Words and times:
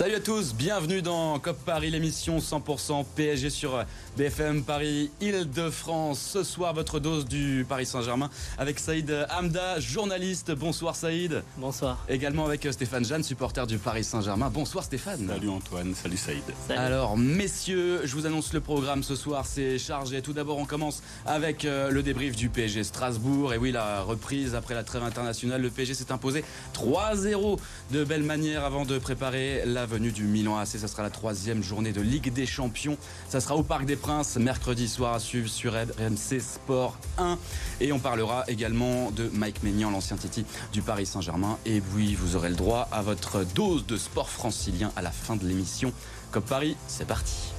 Salut 0.00 0.14
à 0.14 0.20
tous, 0.20 0.54
bienvenue 0.54 1.02
dans 1.02 1.38
COP 1.40 1.58
Paris, 1.58 1.90
l'émission 1.90 2.38
100% 2.38 3.04
PSG 3.14 3.50
sur 3.50 3.84
BFM 4.16 4.62
Paris 4.62 5.10
Île-de-France. 5.20 6.18
Ce 6.18 6.42
soir, 6.42 6.72
votre 6.72 7.00
dose 7.00 7.26
du 7.26 7.66
Paris 7.68 7.84
Saint-Germain 7.84 8.30
avec 8.56 8.78
Saïd 8.78 9.14
Hamda, 9.30 9.78
journaliste. 9.78 10.52
Bonsoir 10.52 10.96
Saïd. 10.96 11.42
Bonsoir. 11.58 12.02
Également 12.08 12.46
avec 12.46 12.66
Stéphane 12.72 13.04
Jeanne, 13.04 13.22
supporter 13.22 13.66
du 13.66 13.76
Paris 13.76 14.02
Saint-Germain. 14.02 14.48
Bonsoir 14.48 14.84
Stéphane. 14.84 15.28
Salut 15.28 15.50
Antoine, 15.50 15.94
salut 15.94 16.16
Saïd. 16.16 16.44
Alors 16.70 17.18
messieurs, 17.18 18.00
je 18.04 18.14
vous 18.16 18.24
annonce 18.24 18.54
le 18.54 18.62
programme 18.62 19.02
ce 19.02 19.14
soir, 19.14 19.44
c'est 19.44 19.78
chargé. 19.78 20.22
Tout 20.22 20.32
d'abord, 20.32 20.56
on 20.56 20.64
commence 20.64 21.02
avec 21.26 21.66
euh, 21.66 21.90
le 21.90 22.02
débrief 22.02 22.36
du 22.36 22.48
PSG 22.48 22.84
Strasbourg. 22.84 23.52
Et 23.52 23.58
oui, 23.58 23.70
la 23.70 24.00
reprise 24.00 24.54
après 24.54 24.72
la 24.72 24.82
trêve 24.82 25.02
internationale, 25.02 25.60
le 25.60 25.68
PSG 25.68 25.92
s'est 25.92 26.10
imposé 26.10 26.42
3-0 26.72 27.58
de 27.90 28.02
belle 28.02 28.22
manière 28.22 28.64
avant 28.64 28.86
de 28.86 28.98
préparer 28.98 29.62
la 29.66 29.89
venue 29.90 30.12
du 30.12 30.22
Milan 30.22 30.56
AC. 30.56 30.68
Ça 30.68 30.86
sera 30.86 31.02
la 31.02 31.10
troisième 31.10 31.64
journée 31.64 31.92
de 31.92 32.00
Ligue 32.00 32.32
des 32.32 32.46
Champions. 32.46 32.96
Ça 33.28 33.40
sera 33.40 33.56
au 33.56 33.64
Parc 33.64 33.86
des 33.86 33.96
Princes, 33.96 34.36
mercredi 34.36 34.88
soir 34.88 35.14
à 35.14 35.18
suivre 35.18 35.48
sur 35.48 35.72
RMC 35.72 36.40
Sport 36.40 36.96
1. 37.18 37.36
Et 37.80 37.90
on 37.92 37.98
parlera 37.98 38.44
également 38.46 39.10
de 39.10 39.28
Mike 39.32 39.64
Maignan, 39.64 39.90
l'ancien 39.90 40.16
Titi 40.16 40.46
du 40.72 40.80
Paris 40.80 41.06
Saint-Germain. 41.06 41.58
Et 41.66 41.82
oui, 41.96 42.14
vous 42.14 42.36
aurez 42.36 42.50
le 42.50 42.56
droit 42.56 42.88
à 42.92 43.02
votre 43.02 43.44
dose 43.54 43.84
de 43.84 43.96
sport 43.96 44.30
francilien 44.30 44.92
à 44.94 45.02
la 45.02 45.10
fin 45.10 45.34
de 45.34 45.44
l'émission. 45.44 45.92
Comme 46.30 46.44
Paris, 46.44 46.76
c'est 46.86 47.06
parti. 47.06 47.52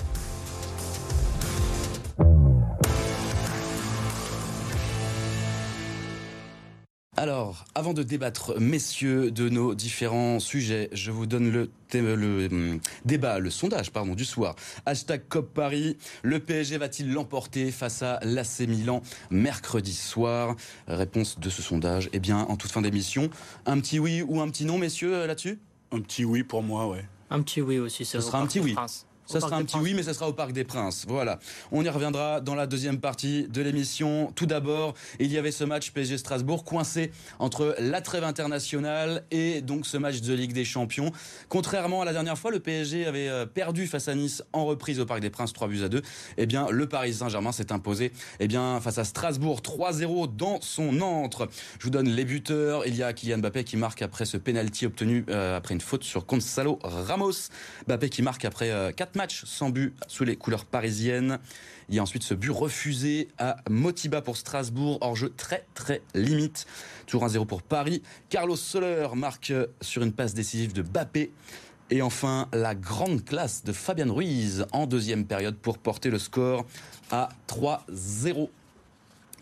Alors, 7.21 7.65
avant 7.75 7.93
de 7.93 8.01
débattre, 8.01 8.59
messieurs, 8.59 9.29
de 9.29 9.47
nos 9.47 9.75
différents 9.75 10.39
sujets, 10.39 10.89
je 10.91 11.11
vous 11.11 11.27
donne 11.27 11.51
le, 11.51 11.69
le 11.93 12.47
hum, 12.47 12.79
débat, 13.05 13.37
le 13.37 13.51
sondage, 13.51 13.91
pardon, 13.91 14.15
du 14.15 14.25
soir. 14.25 14.55
Hashtag 14.87 15.21
COP 15.29 15.53
Paris. 15.53 15.97
Le 16.23 16.39
PSG 16.39 16.79
va-t-il 16.79 17.13
l'emporter 17.13 17.69
face 17.69 18.01
à 18.01 18.19
l'AC 18.23 18.61
Milan 18.61 19.03
mercredi 19.29 19.93
soir? 19.93 20.55
Réponse 20.87 21.39
de 21.39 21.51
ce 21.51 21.61
sondage. 21.61 22.09
Eh 22.11 22.17
bien, 22.17 22.39
en 22.39 22.57
toute 22.57 22.71
fin 22.71 22.81
d'émission, 22.81 23.29
un 23.67 23.79
petit 23.79 23.99
oui 23.99 24.23
ou 24.27 24.41
un 24.41 24.49
petit 24.49 24.65
non, 24.65 24.79
messieurs, 24.79 25.27
là-dessus? 25.27 25.59
Un 25.91 26.01
petit 26.01 26.25
oui 26.25 26.41
pour 26.41 26.63
moi, 26.63 26.87
ouais. 26.87 27.05
Un 27.29 27.43
petit 27.43 27.61
oui 27.61 27.77
aussi. 27.77 28.03
Ce 28.03 28.19
sera 28.19 28.39
un 28.41 28.47
petit 28.47 28.59
oui. 28.59 28.73
Ça 29.31 29.39
sera 29.39 29.55
un 29.55 29.63
petit 29.63 29.77
oui, 29.77 29.93
mais 29.93 30.03
ça 30.03 30.13
sera 30.13 30.27
au 30.27 30.33
Parc 30.33 30.51
des 30.51 30.63
Princes. 30.63 31.05
Voilà. 31.07 31.39
On 31.71 31.83
y 31.83 31.89
reviendra 31.89 32.41
dans 32.41 32.55
la 32.55 32.67
deuxième 32.67 32.99
partie 32.99 33.47
de 33.47 33.61
l'émission. 33.61 34.31
Tout 34.35 34.45
d'abord, 34.45 34.93
il 35.19 35.31
y 35.31 35.37
avait 35.37 35.51
ce 35.51 35.63
match 35.63 35.91
PSG 35.91 36.17
Strasbourg 36.17 36.63
coincé 36.63 37.11
entre 37.39 37.75
la 37.79 38.01
trêve 38.01 38.23
internationale 38.23 39.23
et 39.31 39.61
donc 39.61 39.85
ce 39.85 39.97
match 39.97 40.21
de 40.21 40.33
Ligue 40.33 40.53
des 40.53 40.65
Champions. 40.65 41.11
Contrairement 41.49 42.01
à 42.01 42.05
la 42.05 42.13
dernière 42.13 42.37
fois, 42.37 42.51
le 42.51 42.59
PSG 42.59 43.05
avait 43.05 43.29
euh, 43.29 43.45
perdu 43.45 43.87
face 43.87 44.07
à 44.07 44.15
Nice 44.15 44.43
en 44.53 44.65
reprise 44.65 44.99
au 44.99 45.05
Parc 45.05 45.21
des 45.21 45.29
Princes 45.29 45.53
3 45.53 45.67
buts 45.67 45.83
à 45.83 45.89
2. 45.89 46.01
Eh 46.37 46.45
bien, 46.45 46.67
le 46.69 46.87
Paris 46.87 47.13
Saint-Germain 47.13 47.51
s'est 47.51 47.71
imposé 47.71 48.11
eh 48.39 48.47
bien, 48.47 48.79
face 48.81 48.97
à 48.97 49.03
Strasbourg 49.03 49.61
3-0 49.61 50.35
dans 50.35 50.59
son 50.61 51.01
entre. 51.01 51.49
Je 51.79 51.83
vous 51.85 51.89
donne 51.89 52.09
les 52.09 52.25
buteurs. 52.25 52.85
Il 52.85 52.95
y 52.95 53.03
a 53.03 53.13
Kylian 53.13 53.39
Mbappé 53.39 53.63
qui 53.63 53.77
marque 53.77 54.01
après 54.01 54.25
ce 54.25 54.37
penalty 54.37 54.85
obtenu 54.85 55.25
euh, 55.29 55.57
après 55.57 55.73
une 55.73 55.81
faute 55.81 56.03
sur 56.03 56.25
Gonzalo 56.25 56.79
Ramos. 56.83 57.49
Mbappé 57.87 58.09
qui 58.09 58.21
marque 58.21 58.45
après 58.45 58.93
4 58.95 59.09
euh, 59.09 59.19
match 59.21 59.45
sans 59.45 59.69
but 59.69 59.93
sous 60.07 60.23
les 60.23 60.35
couleurs 60.35 60.65
parisiennes. 60.65 61.37
Il 61.89 61.95
y 61.95 61.99
a 61.99 62.01
ensuite 62.01 62.23
ce 62.23 62.33
but 62.33 62.49
refusé 62.49 63.27
à 63.37 63.57
Motiba 63.69 64.23
pour 64.23 64.35
Strasbourg, 64.35 64.97
hors 65.01 65.15
jeu 65.15 65.31
très 65.37 65.67
très 65.75 66.01
limite. 66.15 66.65
Toujours 67.05 67.27
1-0 67.27 67.45
pour 67.45 67.61
Paris. 67.61 68.01
Carlos 68.29 68.55
Soler 68.55 69.09
marque 69.13 69.53
sur 69.79 70.01
une 70.01 70.11
passe 70.11 70.33
décisive 70.33 70.73
de 70.73 70.81
Bappé. 70.81 71.31
Et 71.91 72.01
enfin, 72.01 72.47
la 72.51 72.73
grande 72.73 73.23
classe 73.23 73.63
de 73.63 73.73
Fabian 73.73 74.11
Ruiz 74.11 74.65
en 74.71 74.87
deuxième 74.87 75.25
période 75.25 75.55
pour 75.55 75.77
porter 75.77 76.09
le 76.09 76.17
score 76.17 76.65
à 77.11 77.29
3-0 77.47 78.49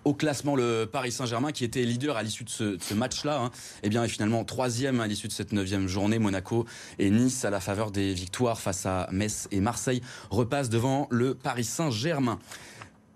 au 0.09 0.15
classement 0.15 0.55
le 0.55 0.89
Paris 0.91 1.11
Saint-Germain 1.11 1.51
qui 1.51 1.63
était 1.63 1.83
leader 1.83 2.17
à 2.17 2.23
l'issue 2.23 2.43
de 2.43 2.49
ce, 2.49 2.93
match-là. 2.95 3.43
Hein, 3.43 3.51
eh 3.83 3.89
bien, 3.89 4.03
est 4.03 4.07
finalement 4.07 4.43
troisième 4.43 5.01
à 5.01 5.05
l'issue 5.05 5.27
de 5.27 5.33
cette 5.33 5.53
neuvième 5.53 5.87
journée. 5.87 6.17
Monaco 6.17 6.65
et 6.97 7.11
Nice, 7.11 7.45
à 7.45 7.51
la 7.51 7.59
faveur 7.59 7.91
des 7.91 8.11
victoires 8.15 8.59
face 8.59 8.87
à 8.87 9.07
Metz 9.11 9.47
et 9.51 9.61
Marseille, 9.61 10.01
repassent 10.31 10.69
devant 10.69 11.07
le 11.11 11.35
Paris 11.35 11.63
Saint-Germain. 11.63 12.39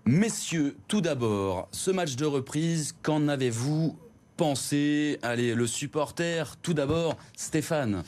Messieurs, 0.05 0.75
tout 0.87 1.01
d'abord, 1.01 1.67
ce 1.71 1.89
match 1.89 2.15
de 2.15 2.25
reprise, 2.25 2.93
qu'en 3.01 3.27
avez-vous 3.27 3.97
pensé? 4.37 5.17
Allez, 5.23 5.55
le 5.55 5.65
supporter, 5.65 6.57
tout 6.61 6.75
d'abord, 6.75 7.17
Stéphane. 7.35 8.03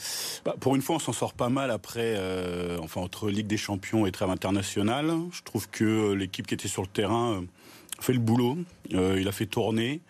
Bah, 0.45 0.53
pour 0.59 0.75
une 0.75 0.83
fois, 0.83 0.97
on 0.97 0.99
s'en 0.99 1.13
sort 1.13 1.33
pas 1.33 1.49
mal 1.49 1.71
après, 1.71 2.13
euh, 2.17 2.77
enfin 2.83 3.01
entre 3.01 3.31
Ligue 3.31 3.47
des 3.47 3.57
Champions 3.57 4.05
et 4.05 4.11
trêve 4.11 4.29
internationale. 4.29 5.11
Je 5.31 5.41
trouve 5.41 5.67
que 5.69 6.13
l'équipe 6.13 6.45
qui 6.45 6.53
était 6.53 6.67
sur 6.67 6.83
le 6.83 6.87
terrain 6.87 7.41
euh, 7.41 7.41
fait 7.99 8.13
le 8.13 8.19
boulot, 8.19 8.57
euh, 8.93 9.17
il 9.19 9.27
a 9.27 9.31
fait 9.31 9.45
tourner. 9.45 10.01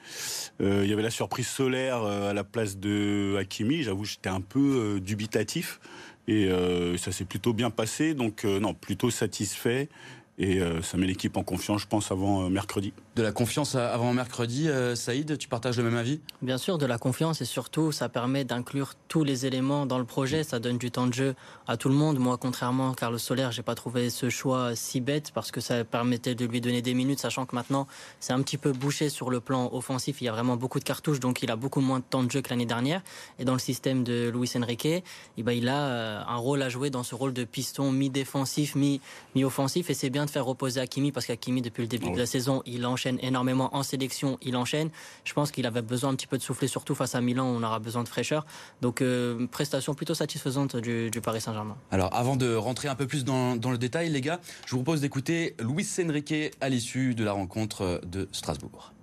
Euh, 0.62 0.82
il 0.84 0.90
y 0.90 0.94
avait 0.94 1.04
la 1.04 1.10
surprise 1.10 1.48
solaire 1.48 2.04
euh, 2.04 2.32
à 2.32 2.34
la 2.34 2.44
place 2.44 2.78
de 2.78 3.36
Hakimi. 3.38 3.84
J'avoue, 3.84 4.06
j'étais 4.06 4.30
un 4.30 4.42
peu 4.42 5.00
dubitatif 5.00 5.80
et 6.28 6.50
ça 6.98 7.12
s'est 7.12 7.26
plutôt 7.26 7.54
bien 7.54 7.70
passé. 7.70 8.14
Donc 8.14 8.46
non, 8.46 8.74
plutôt 8.74 9.12
satisfait. 9.12 9.90
Et 10.38 10.60
ça 10.82 10.98
met 10.98 11.08
l'équipe 11.08 11.38
en 11.38 11.44
confiance, 11.44 11.82
je 11.82 11.88
pense, 11.88 12.12
avant 12.12 12.50
mercredi. 12.50 12.94
De 13.16 13.24
la 13.24 13.32
confiance 13.32 13.76
avant 13.76 14.12
mercredi, 14.12 14.68
euh, 14.68 14.94
Saïd, 14.94 15.38
tu 15.38 15.48
partages 15.48 15.78
le 15.78 15.84
même 15.84 15.96
avis? 15.96 16.20
Bien 16.42 16.58
sûr, 16.58 16.78
de 16.78 16.86
la 16.86 16.98
confiance 16.98 17.40
et 17.40 17.46
surtout, 17.46 17.94
ça 17.94 18.10
permet 18.10 18.44
d'inclure 18.44 18.92
tous 19.08 19.24
les 19.24 19.46
éléments 19.46 19.86
dans 19.86 20.00
le 20.00 20.04
projet. 20.04 20.44
Ça 20.44 20.60
donne 20.60 20.78
du 20.78 20.92
temps 20.92 21.08
de 21.08 21.14
jeu 21.14 21.34
à 21.66 21.78
tout 21.78 21.88
le 21.88 21.96
monde. 21.96 22.20
Moi, 22.20 22.38
contrairement 22.38 22.92
à 22.92 22.94
Carlos 22.94 23.18
Soler, 23.18 23.48
j'ai 23.52 23.62
pas 23.62 23.74
trouvé 23.74 24.10
ce 24.10 24.30
choix 24.30 24.76
si 24.76 25.00
bête 25.00 25.32
parce 25.34 25.50
que 25.50 25.62
ça 25.62 25.86
permettait 25.86 26.36
de 26.36 26.46
lui 26.46 26.60
donner 26.60 26.82
des 26.82 26.94
minutes, 26.94 27.20
sachant 27.20 27.46
que 27.46 27.56
maintenant, 27.56 27.88
c'est 28.20 28.34
un 28.34 28.42
petit 28.42 28.58
peu 28.58 28.74
bouché 28.74 29.08
sur 29.08 29.30
le 29.30 29.40
plan 29.40 29.70
offensif. 29.72 30.18
Il 30.20 30.26
y 30.26 30.28
a 30.28 30.34
vraiment 30.34 30.58
beaucoup 30.58 30.80
de 30.80 30.84
cartouches, 30.84 31.22
donc 31.22 31.42
il 31.42 31.50
a 31.50 31.56
beaucoup 31.56 31.80
moins 31.80 32.00
de 32.00 32.06
temps 32.10 32.22
de 32.22 32.30
jeu 32.30 32.42
que 32.42 32.50
l'année 32.50 32.66
dernière. 32.66 33.02
Et 33.40 33.46
dans 33.46 33.54
le 33.54 33.60
système 33.60 34.04
de 34.04 34.30
Luis 34.30 34.52
Enrique, 34.58 34.88
eh 34.88 35.04
ben, 35.38 35.54
il 35.54 35.70
a 35.70 36.28
un 36.28 36.36
rôle 36.36 36.62
à 36.62 36.68
jouer 36.68 36.90
dans 36.90 37.04
ce 37.04 37.16
rôle 37.16 37.32
de 37.32 37.46
piston 37.46 37.94
mi-défensif, 37.94 38.76
mi-offensif. 38.76 39.90
Et 39.90 39.94
c'est 39.94 40.10
bien 40.10 40.26
de 40.26 40.30
faire 40.30 40.44
reposer 40.44 40.82
Hakimi 40.82 41.14
parce 41.14 41.28
qu'Hakimi, 41.28 41.62
depuis 41.62 41.84
le 41.84 41.88
début 41.88 42.12
de 42.12 42.18
la 42.18 42.26
saison, 42.26 42.62
il 42.66 42.86
enchaîne 42.86 43.05
énormément 43.22 43.76
en 43.76 43.84
sélection, 43.84 44.38
il 44.42 44.56
enchaîne. 44.56 44.90
Je 45.24 45.34
pense 45.34 45.52
qu'il 45.52 45.66
avait 45.66 45.82
besoin 45.82 46.12
un 46.12 46.16
petit 46.16 46.28
peu 46.28 46.38
de 46.38 46.44
souffler, 46.44 46.68
surtout 46.68 46.96
face 46.96 47.16
à 47.16 47.22
Milan, 47.22 47.46
on 47.46 47.64
aura 47.64 47.80
besoin 47.80 48.04
de 48.04 48.10
fraîcheur. 48.10 48.46
Donc, 48.82 49.02
euh, 49.02 49.48
prestation 49.48 49.94
plutôt 49.94 50.14
satisfaisante 50.14 50.76
du, 50.76 51.12
Paris 51.24 51.42
Saint-Germain. 51.42 51.78
Alors, 51.92 52.14
avant 52.14 52.36
de 52.36 52.54
rentrer 52.56 52.88
un 52.88 52.96
peu 52.96 53.08
plus 53.08 53.24
dans, 53.24 53.56
dans 53.56 53.72
le 53.72 53.78
détail, 53.78 54.10
les 54.10 54.22
gars, 54.22 54.40
je 54.66 54.72
vous 54.72 54.84
propose 54.84 55.02
d'écouter 55.02 55.56
Luis 55.60 55.88
Enrique 56.04 56.34
à 56.62 56.70
l'issue 56.70 57.16
de 57.16 57.24
la 57.24 57.32
rencontre 57.32 58.02
de 58.06 58.28
Strasbourg. 58.32 58.95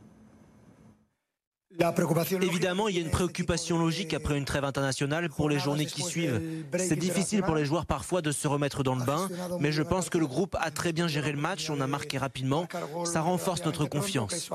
Évidemment, 2.43 2.89
il 2.89 2.97
y 2.97 2.99
a 2.99 3.03
une 3.03 3.11
préoccupation 3.11 3.79
logique 3.79 4.15
après 4.15 4.37
une 4.37 4.45
trêve 4.45 4.65
internationale 4.65 5.29
pour 5.31 5.49
les 5.49 5.59
journées 5.59 5.87
qui 5.87 6.03
suivent. 6.03 6.41
C'est 6.79 6.97
difficile 6.97 7.43
pour 7.43 7.55
les 7.55 7.65
joueurs 7.65 7.87
parfois 7.87 8.23
de 8.23 8.33
se 8.33 8.47
remettre 8.47 8.83
dans 8.83 8.95
le 8.95 9.05
bain, 9.05 9.29
mais 9.61 9.73
je 9.73 9.83
pense 9.83 10.09
que 10.09 10.19
le 10.19 10.27
groupe 10.27 10.57
a 10.61 10.71
très 10.71 10.93
bien 10.93 11.09
géré 11.09 11.33
le 11.33 11.39
match, 11.39 11.71
on 11.71 11.81
a 11.81 11.87
marqué 11.87 12.19
rapidement, 12.19 12.67
ça 13.05 13.21
renforce 13.21 13.65
notre 13.65 13.87
confiance. 13.87 14.51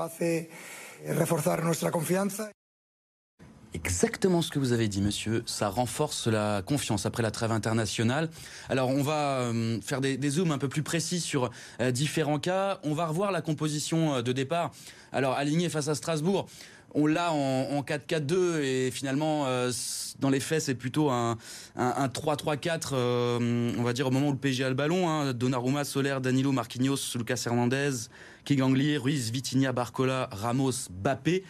Exactement 3.74 4.40
ce 4.40 4.50
que 4.50 4.58
vous 4.58 4.72
avez 4.72 4.88
dit, 4.88 5.02
monsieur. 5.02 5.42
Ça 5.44 5.68
renforce 5.68 6.26
la 6.26 6.62
confiance 6.62 7.04
après 7.04 7.22
la 7.22 7.30
trêve 7.30 7.52
internationale. 7.52 8.30
Alors, 8.70 8.88
on 8.88 9.02
va 9.02 9.40
euh, 9.40 9.78
faire 9.82 10.00
des, 10.00 10.30
zooms 10.30 10.52
un 10.52 10.58
peu 10.58 10.68
plus 10.68 10.82
précis 10.82 11.20
sur 11.20 11.50
euh, 11.80 11.90
différents 11.90 12.38
cas. 12.38 12.80
On 12.82 12.94
va 12.94 13.06
revoir 13.06 13.30
la 13.30 13.42
composition 13.42 14.14
euh, 14.14 14.22
de 14.22 14.32
départ. 14.32 14.70
Alors, 15.12 15.34
aligné 15.34 15.68
face 15.68 15.88
à 15.88 15.94
Strasbourg 15.94 16.46
on 16.94 17.06
l'a 17.06 17.32
en, 17.32 17.80
4-4-2 17.82 18.60
et 18.62 18.90
finalement 18.90 19.44
euh, 19.46 19.70
dans 20.18 20.30
les 20.30 20.40
faits 20.40 20.62
c'est 20.62 20.74
plutôt 20.74 21.10
un, 21.10 21.36
3-3-4 21.76 22.90
euh, 22.92 23.72
on 23.78 23.82
va 23.82 23.92
dire 23.92 24.06
au 24.06 24.10
moment 24.10 24.28
où 24.28 24.32
le 24.32 24.38
PSG 24.38 24.64
a 24.64 24.68
le 24.68 24.74
ballon 24.74 25.08
hein, 25.08 25.32
Donnarumma, 25.32 25.84
Soler, 25.84 26.16
Danilo, 26.22 26.52
Marquinhos, 26.52 27.16
Lucas 27.16 27.42
Hernandez, 27.46 28.08
Kiganglier, 28.44 28.96
Ruiz, 28.96 29.30
Vitinha, 29.30 29.72
Barcola, 29.72 30.28
Ramos, 30.32 30.88
Bappé 30.90 31.44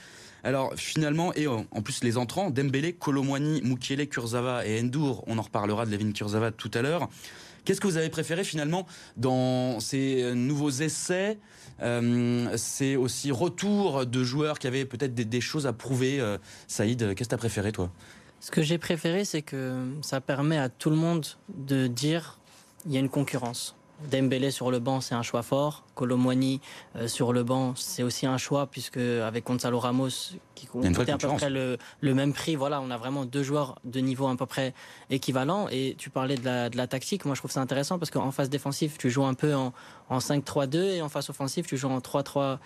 alors 0.44 0.72
finalement, 0.76 1.34
et 1.34 1.48
en 1.48 1.64
plus 1.82 2.04
les 2.04 2.16
entrants, 2.16 2.50
Dembélé, 2.50 2.92
Colomwani, 2.92 3.60
Mukiele, 3.62 4.08
Kurzawa 4.08 4.64
et 4.64 4.80
Endur, 4.80 5.24
on 5.26 5.36
en 5.36 5.42
reparlera 5.42 5.84
de 5.84 5.90
Levin 5.90 6.12
Kurzawa 6.12 6.52
tout 6.52 6.70
à 6.74 6.80
l'heure. 6.80 7.08
Qu'est-ce 7.68 7.82
que 7.82 7.86
vous 7.86 7.98
avez 7.98 8.08
préféré 8.08 8.44
finalement 8.44 8.86
dans 9.18 9.78
ces 9.78 10.32
nouveaux 10.34 10.70
essais 10.70 11.36
euh, 11.82 12.48
c'est 12.56 12.96
aussi 12.96 13.30
retour 13.30 14.06
de 14.06 14.24
joueurs 14.24 14.58
qui 14.58 14.66
avaient 14.66 14.86
peut-être 14.86 15.14
des, 15.14 15.40
choses 15.42 15.66
à 15.66 15.74
prouver. 15.74 16.18
Euh, 16.18 16.38
Saïd, 16.66 17.14
qu'est-ce 17.14 17.28
que 17.28 17.28
tu 17.28 17.34
as 17.34 17.38
préféré 17.38 17.70
toi? 17.70 17.90
Ce 18.40 18.50
que 18.50 18.62
j'ai 18.62 18.78
préféré, 18.78 19.26
c'est 19.26 19.42
que 19.42 19.86
ça 20.00 20.22
permet 20.22 20.56
à 20.56 20.70
tout 20.70 20.88
le 20.88 20.96
monde 20.96 21.26
de 21.50 21.86
dire 21.86 22.38
il 22.86 22.92
y 22.92 22.96
a 22.96 23.00
une 23.00 23.10
concurrence. 23.10 23.76
Dembélé 24.10 24.52
sur 24.52 24.70
le 24.70 24.78
banc, 24.78 25.00
c'est 25.00 25.14
un 25.16 25.22
choix 25.22 25.42
fort. 25.42 25.84
Colomwani 25.96 26.60
euh, 26.94 27.08
sur 27.08 27.32
le 27.32 27.42
banc, 27.42 27.74
c'est 27.74 28.04
aussi 28.04 28.26
un 28.26 28.38
choix 28.38 28.68
puisque 28.68 28.96
avec 28.96 29.44
Gonzalo 29.44 29.80
Ramos 29.80 30.08
qui 30.54 30.66
coûtait 30.66 31.10
à 31.10 31.18
peu 31.18 31.28
près 31.28 31.50
le, 31.50 31.78
même 32.02 32.32
prix, 32.32 32.54
voilà, 32.56 32.80
on 32.80 32.90
a 32.90 32.96
vraiment 32.96 33.24
deux 33.24 33.42
joueurs 33.42 33.80
de 33.84 34.00
niveau 34.00 34.28
à 34.28 34.36
peu 34.36 34.46
près 34.46 34.72
équivalent. 35.10 35.66
Et 35.70 35.96
tu 35.98 36.10
parlais 36.10 36.36
de 36.36 36.44
la, 36.44 36.68
de 36.70 36.76
la 36.76 36.86
tactique, 36.86 37.24
moi 37.24 37.34
je 37.34 37.40
trouve 37.40 37.50
ça 37.50 37.60
intéressant 37.60 37.98
parce 37.98 38.10
qu'en 38.10 38.30
phase 38.30 38.50
défensive, 38.50 38.96
tu 38.98 39.10
joues 39.10 39.24
un 39.24 39.34
peu 39.34 39.54
en, 39.54 39.72
en 40.10 40.18
5-3-2 40.18 40.76
et 40.94 41.02
en 41.02 41.08
phase 41.08 41.28
offensive, 41.30 41.66
tu 41.66 41.76
joues 41.76 41.88
en 41.88 41.98
3-3-4. 41.98 42.58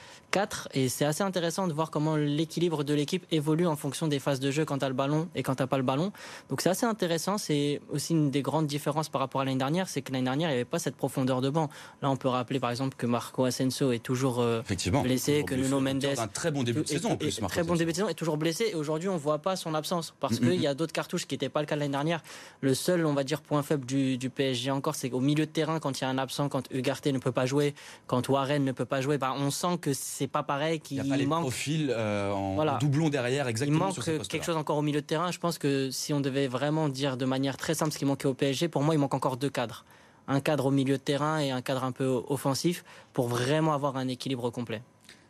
Et 0.75 0.89
c'est 0.89 1.05
assez 1.05 1.23
intéressant 1.23 1.67
de 1.67 1.73
voir 1.73 1.91
comment 1.91 2.17
l'équilibre 2.17 2.85
de 2.85 2.95
l'équipe 2.95 3.25
évolue 3.31 3.67
en 3.67 3.77
fonction 3.77 4.09
des 4.09 4.19
phases 4.19 4.41
de 4.41 4.51
jeu 4.51 4.65
quand 4.65 4.79
tu 4.79 4.85
as 4.85 4.89
le 4.89 4.95
ballon 4.95 5.29
et 5.35 5.43
quand 5.43 5.55
tu 5.55 5.63
pas 5.67 5.77
le 5.77 5.83
ballon. 5.83 6.13
Donc 6.49 6.61
c'est 6.61 6.71
assez 6.71 6.87
intéressant. 6.87 7.39
C'est 7.39 7.81
aussi 7.91 8.13
une 8.13 8.31
des 8.31 8.43
grandes 8.43 8.67
différences 8.67 9.09
par 9.09 9.21
rapport 9.21 9.41
à 9.41 9.45
l'année 9.45 9.59
dernière, 9.59 9.89
c'est 9.89 10.03
que 10.03 10.13
l'année 10.13 10.25
dernière, 10.25 10.51
il 10.51 10.53
n'y 10.53 10.61
avait 10.61 10.65
pas 10.65 10.79
cette 10.79 10.97
profondeur 10.97 11.41
de 11.41 11.51
banc. 11.51 11.69
Là, 12.03 12.11
on 12.11 12.17
peut 12.17 12.29
rappeler 12.29 12.61
par 12.61 12.71
exemple 12.71 12.97
que 12.97 13.07
Marco 13.07 13.45
Asensio 13.45 13.93
est 13.93 14.03
toujours 14.03 14.41
euh, 14.41 14.63
blessé, 15.03 15.45
que 15.47 15.55
Nuno 15.55 15.81
Mendes. 15.81 16.05
Un 16.19 16.27
très 16.29 16.51
bon 16.51 16.63
début 16.63 16.83
de 16.83 16.89
saison 16.89 17.13
en 17.13 17.17
plus, 17.17 17.41
Très 17.49 17.63
bon 17.63 17.75
début 17.75 17.93
de 17.93 17.97
saison 17.97 18.09
est 18.09 18.15
toujours 18.15 18.37
blessé 18.37 18.69
et 18.73 18.75
aujourd'hui, 18.75 19.09
on 19.09 19.17
voit 19.17 19.39
pas 19.39 19.57
son 19.57 19.75
absence 19.75 20.15
parce 20.21 20.39
qu'il 20.39 20.61
y 20.61 20.67
a 20.67 20.75
d'autres 20.75 20.93
cartouches 20.93 21.27
qui 21.27 21.35
n'étaient 21.35 21.49
pas 21.49 21.61
le 21.61 21.67
cas 21.67 21.77
l'année 21.77 21.93
dernière. 21.93 22.23
Le 22.61 22.75
seul, 22.75 23.07
on 23.07 23.15
va 23.15 23.25
dire, 23.25 23.41
point 23.41 23.63
faible 23.63 23.87
du, 23.87 24.19
du 24.19 24.31
PSG 24.31 24.71
encore, 24.71 24.95
c'est 24.95 25.11
qu'au 25.11 25.21
milieu 25.21 25.47
de 25.47 25.51
terrain, 25.51 25.81
quand 25.81 26.01
il 26.01 26.05
y 26.05 26.07
a 26.07 26.11
un 26.11 26.19
absent, 26.19 26.49
quand 26.49 26.73
Ugarte 26.73 27.07
ne 27.07 27.19
peut 27.19 27.32
pas 27.33 27.47
jouer, 27.47 27.75
quand 28.07 28.29
Warren 28.29 28.65
ne 28.65 28.73
peut 28.73 28.85
pas 28.85 29.01
jouer, 29.01 29.19
bah, 29.19 29.35
on 29.37 29.51
sent 29.51 29.79
que 29.81 29.93
c'est 29.93 30.27
pas 30.27 30.43
pareil. 30.43 30.81
Qu'il 30.81 30.99
il 30.99 31.07
y 31.07 31.13
a 31.13 31.17
pas 31.17 31.25
manque. 31.25 31.43
profil 31.43 31.93
euh, 31.97 32.31
en 32.31 32.79
doublon 32.79 33.09
derrière, 33.09 33.49
exactement. 33.49 33.91
Il 33.91 33.97
manque 33.97 34.29
quelque 34.29 34.45
chose 34.45 34.57
encore 34.57 34.79
au 34.79 34.83
milieu 34.83 35.01
de 35.01 35.07
terrain. 35.07 35.31
Je 35.31 35.39
pense 35.39 35.59
que 35.59 35.91
si 35.91 36.13
on 36.13 36.21
devait 36.21 36.49
vraiment 36.49 36.89
dire 36.89 37.17
de 37.17 37.25
manière 37.25 37.57
très 37.57 37.75
simple 37.75 37.93
ce 37.93 37.99
qui 37.99 38.05
manquait 38.05 38.29
au 38.29 38.35
PSG, 38.35 38.69
pour 38.69 38.83
moi, 38.83 38.95
il 38.95 38.99
manque 38.99 39.15
encore 39.15 39.37
deux 39.37 39.51
cadres. 39.51 39.85
Un 40.29 40.41
cadre 40.41 40.67
au 40.67 40.71
milieu 40.71 40.99
de 40.99 41.03
terrain 41.03 41.39
et 41.41 41.51
un 41.51 41.63
cadre 41.63 41.85
un 41.85 41.93
peu 41.93 42.07
offensif 42.29 42.85
pour 43.13 43.29
vraiment 43.29 43.73
avoir 43.73 43.97
un 43.97 44.09
équilibre 44.09 44.51
complet. 44.51 44.83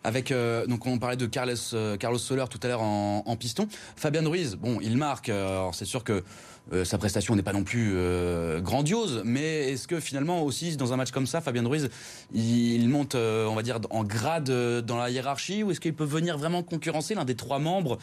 Avec 0.04 0.32
euh, 0.32 0.66
donc 0.66 0.84
on 0.86 0.98
parlait 0.98 1.16
de 1.16 1.26
Carlos 1.26 1.54
euh, 1.74 1.96
Carlos 1.96 2.18
Soler 2.18 2.44
tout 2.50 2.58
à 2.62 2.68
l'heure 2.68 2.82
en, 2.82 3.22
en, 3.24 3.36
piston. 3.36 3.68
Fabien 3.96 4.28
Ruiz, 4.28 4.56
bon, 4.56 4.78
il 4.80 4.96
marque. 4.96 5.28
alors 5.28 5.74
c'est 5.74 5.84
sûr 5.84 6.02
que 6.02 6.24
euh, 6.72 6.84
sa 6.84 6.96
prestation 6.96 7.34
n'est 7.34 7.42
pas 7.42 7.52
non 7.52 7.64
plus 7.64 7.92
euh, 7.94 8.60
grandiose, 8.60 9.22
mais 9.24 9.72
est-ce 9.72 9.88
que 9.88 10.00
finalement 10.00 10.42
aussi 10.42 10.76
dans 10.76 10.92
un 10.92 10.96
match 10.96 11.10
comme 11.10 11.26
ça, 11.26 11.40
Fabien 11.40 11.66
Ruiz, 11.66 11.88
il, 12.32 12.88
monte, 12.88 13.14
euh, 13.14 13.46
on 13.46 13.54
va 13.54 13.62
dire, 13.62 13.80
en 13.90 14.04
grade 14.04 14.50
dans 14.84 14.96
la 14.96 15.10
hiérarchie, 15.10 15.62
ou 15.62 15.70
est-ce 15.70 15.80
qu'il 15.80 15.94
peut 15.94 16.04
venir 16.04 16.38
vraiment 16.38 16.62
concurrencer 16.62 17.14
l'un 17.14 17.24
des 17.24 17.34
trois 17.34 17.58
membres 17.58 17.98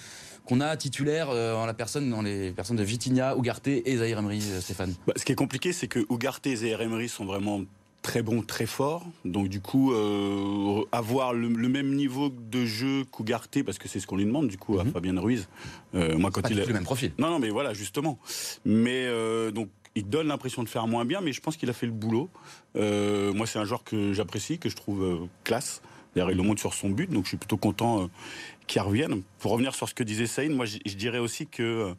qu'on 0.45 0.61
a 0.61 0.75
titulaires 0.75 1.29
en 1.29 1.65
la 1.65 1.73
personne, 1.73 2.09
dans 2.09 2.21
les 2.21 2.51
personnes 2.51 2.77
de 2.77 2.83
Vitinha, 2.83 3.35
Ugarte 3.37 3.67
et 3.67 3.97
Zahir 3.97 4.19
Emery, 4.19 4.41
Stéphane? 4.41 4.93
Bah, 5.07 5.13
Ce 5.15 5.23
qui 5.23 5.31
est 5.31 5.35
compliqué, 5.35 5.73
c'est 5.73 5.87
que 5.87 6.05
Ugarte 6.09 6.47
et 6.47 6.55
Zahir 6.55 6.81
Emery 6.81 7.07
sont 7.07 7.25
vraiment 7.25 7.61
très 8.01 8.21
bon, 8.21 8.41
très 8.41 8.65
fort. 8.65 9.05
Donc 9.25 9.49
du 9.49 9.61
coup, 9.61 9.93
euh, 9.93 10.83
avoir 10.91 11.33
le, 11.33 11.49
même 11.49 11.93
niveau 11.93 12.29
de 12.29 12.65
jeu 12.65 13.05
qu'Ougarté, 13.11 13.63
parce 13.63 13.77
que 13.77 13.87
c'est 13.87 13.99
ce 13.99 14.07
qu'on 14.07 14.17
lui 14.17 14.25
demande 14.25 14.47
du 14.47 14.57
coup 14.57 14.79
à 14.79 14.83
mhm. 14.83 14.91
Fabien 14.91 15.19
Ruiz. 15.19 15.47
Euh, 15.95 16.17
moi, 16.17 16.31
quand 16.31 16.49
il 16.49 16.59
a 16.59 16.65
le 16.65 16.73
même 16.73 16.83
profil. 16.83 17.11
Non, 17.17 17.29
non, 17.29 17.39
mais 17.39 17.49
voilà, 17.49 17.73
justement. 17.73 18.19
Mais 18.65 19.05
euh, 19.05 19.51
donc 19.51 19.69
il 19.95 20.07
donne 20.07 20.27
l'impression 20.27 20.63
de 20.63 20.69
faire 20.69 20.87
moins 20.87 21.03
bien, 21.03 21.19
mais 21.21 21.33
je 21.33 21.41
pense 21.41 21.57
qu'il 21.57 21.69
a 21.69 21.73
fait 21.73 21.87
le 21.87 21.91
boulot. 21.91 22.29
moi, 22.75 23.47
c'est 23.47 23.59
un 23.59 23.65
joueur 23.65 23.83
que 23.83 24.13
j'apprécie, 24.13 24.57
que 24.59 24.69
je 24.69 24.75
trouve 24.75 25.27
classe. 25.43 25.81
D'ailleurs, 26.15 26.31
il 26.31 26.37
le 26.37 26.43
montre 26.43 26.59
sur 26.59 26.73
son 26.73 26.89
but, 26.89 27.11
donc 27.11 27.25
je 27.25 27.29
suis 27.29 27.37
plutôt 27.37 27.57
content 27.57 28.09
qu'il 28.67 28.81
revienne. 28.81 29.21
Pour 29.39 29.51
revenir 29.51 29.75
sur 29.75 29.89
ce 29.89 29.93
que 29.93 30.03
disait 30.03 30.27
Saïd, 30.27 30.51
moi, 30.51 30.65
je, 30.65 30.77
dirais 30.95 31.19
aussi 31.19 31.47
que 31.47 31.93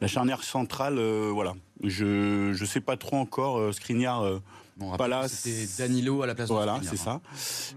la 0.00 0.06
charnière 0.06 0.42
centrale, 0.42 0.98
voilà, 1.30 1.54
je 1.84 2.58
ne 2.58 2.66
sais 2.66 2.80
pas 2.80 2.96
trop 2.96 3.16
encore. 3.16 3.72
Skriniar 3.74 4.40
Bon, 4.80 4.96
c'était 5.28 5.66
Danilo 5.78 6.22
à 6.22 6.26
la 6.26 6.34
place 6.34 6.48
de 6.48 6.54
Voilà, 6.54 6.80
c'est 6.82 6.96
ça. 6.96 7.20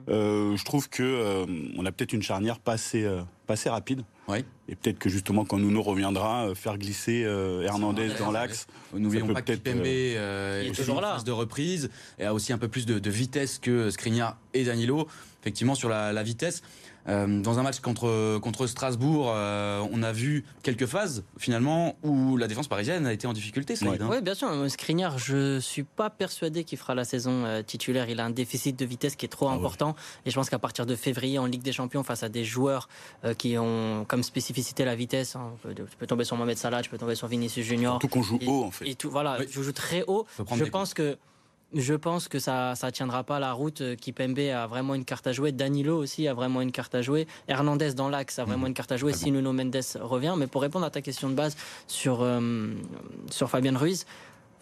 Euh, 0.07 0.55
je 0.55 0.63
trouve 0.63 0.87
que 0.87 1.03
euh, 1.03 1.45
on 1.77 1.85
a 1.85 1.91
peut-être 1.91 2.13
une 2.13 2.23
charnière 2.23 2.59
pas 2.59 2.73
assez, 2.73 3.03
euh, 3.03 3.21
pas 3.45 3.53
assez 3.53 3.69
rapide. 3.69 4.03
Oui. 4.29 4.45
Et 4.69 4.75
peut-être 4.75 4.99
que 4.99 5.09
justement 5.09 5.43
quand 5.43 5.57
Nuno 5.59 5.81
reviendra, 5.81 6.55
faire 6.55 6.77
glisser 6.77 7.27
Hernandez 7.63 8.11
dans 8.17 8.31
l'axe. 8.31 8.67
N'oublions 8.93 9.27
pas 9.27 9.41
que 9.41 9.53
Pembe 9.53 9.85
est 9.85 10.73
toujours 10.73 11.01
là. 11.01 11.17
de 11.21 11.31
reprise 11.31 11.89
et 12.19 12.25
a 12.25 12.33
aussi 12.33 12.53
un 12.53 12.57
peu 12.57 12.69
plus 12.69 12.85
de, 12.85 13.09
vitesse 13.09 13.59
que 13.59 13.89
Skriniar 13.89 14.37
et 14.53 14.63
Danilo. 14.63 15.07
Effectivement, 15.41 15.75
sur 15.75 15.89
la, 15.89 16.13
la 16.13 16.23
vitesse. 16.23 16.61
Euh, 17.07 17.41
dans 17.41 17.59
un 17.59 17.63
match 17.63 17.79
contre, 17.79 18.39
contre 18.39 18.67
Strasbourg, 18.67 19.31
euh, 19.35 19.85
on 19.91 20.03
a 20.03 20.11
vu 20.11 20.45
quelques 20.61 20.85
phases 20.85 21.23
finalement 21.37 21.97
où 22.03 22.37
la 22.37 22.47
défense 22.47 22.67
parisienne 22.67 23.05
a 23.05 23.13
été 23.13 23.27
en 23.27 23.33
difficulté. 23.33 23.75
Oui, 23.81 23.97
ouais, 23.97 24.21
bien 24.21 24.35
sûr. 24.35 24.49
Skriniar, 24.69 25.17
je 25.17 25.59
suis 25.59 25.83
pas 25.83 26.09
persuadé 26.09 26.63
qu'il 26.63 26.77
fera 26.77 26.95
la 26.95 27.03
saison 27.03 27.45
euh, 27.45 27.61
titulaire. 27.61 28.09
Il 28.09 28.19
a 28.19 28.25
un 28.25 28.29
déficit 28.29 28.77
de 28.77 28.85
vitesse 28.85 29.15
qui 29.15 29.25
est 29.25 29.29
trop 29.29 29.47
ah 29.49 29.53
important. 29.53 29.95
Et 30.25 30.31
je 30.31 30.35
pense 30.35 30.49
qu'à 30.49 30.59
partir 30.59 30.85
de 30.85 30.95
février, 30.95 31.39
en 31.39 31.45
Ligue 31.45 31.63
des 31.63 31.73
Champions, 31.73 32.03
face 32.03 32.23
à 32.23 32.29
des 32.29 32.45
joueurs 32.45 32.87
qui 33.37 33.57
ont 33.57 34.05
comme 34.07 34.23
spécificité 34.23 34.85
la 34.85 34.95
vitesse, 34.95 35.35
hein, 35.35 35.51
tu 35.75 35.97
peux 35.97 36.07
tomber 36.07 36.23
sur 36.23 36.35
Mohamed 36.37 36.57
Salah, 36.57 36.81
tu 36.81 36.89
peux 36.89 36.97
tomber 36.97 37.15
sur 37.15 37.27
Vinicius 37.27 37.65
Junior. 37.65 37.99
Tout 37.99 38.07
qu'on 38.07 38.23
joue 38.23 38.39
haut 38.45 38.63
en 38.63 38.71
fait. 38.71 38.87
Et 38.87 38.95
tout, 38.95 39.09
voilà, 39.09 39.37
je 39.49 39.61
joue 39.61 39.71
très 39.71 40.03
haut. 40.07 40.25
Je 40.55 40.63
pense 40.65 40.93
que 40.93 41.17
je 41.73 41.93
pense 41.93 42.27
que 42.27 42.39
ça 42.39 42.75
ça 42.75 42.91
tiendra 42.91 43.23
pas 43.23 43.39
la 43.39 43.53
route. 43.53 43.81
Euh, 43.81 43.95
Kipembe 43.95 44.39
a 44.39 44.67
vraiment 44.67 44.95
une 44.95 45.05
carte 45.05 45.27
à 45.27 45.31
jouer. 45.31 45.51
Danilo 45.51 45.97
aussi 45.97 46.27
a 46.27 46.33
vraiment 46.33 46.61
une 46.61 46.71
carte 46.71 46.95
à 46.95 47.01
jouer. 47.01 47.27
Hernandez 47.47 47.93
dans 47.93 48.09
l'axe 48.09 48.39
a 48.39 48.45
vraiment 48.45 48.61
mhm. 48.61 48.67
une 48.67 48.73
carte 48.73 48.91
à 48.91 48.97
jouer 48.97 49.13
si 49.13 49.31
Nuno 49.31 49.53
Mendes 49.53 49.81
revient. 49.99 50.35
Mais 50.37 50.47
pour 50.47 50.61
répondre 50.61 50.85
à 50.85 50.89
ta 50.89 51.01
question 51.01 51.29
de 51.29 51.35
base 51.35 51.55
sur, 51.87 52.21
euh, 52.21 52.73
sur 53.29 53.49
Fabien 53.49 53.77
Ruiz, 53.77 54.05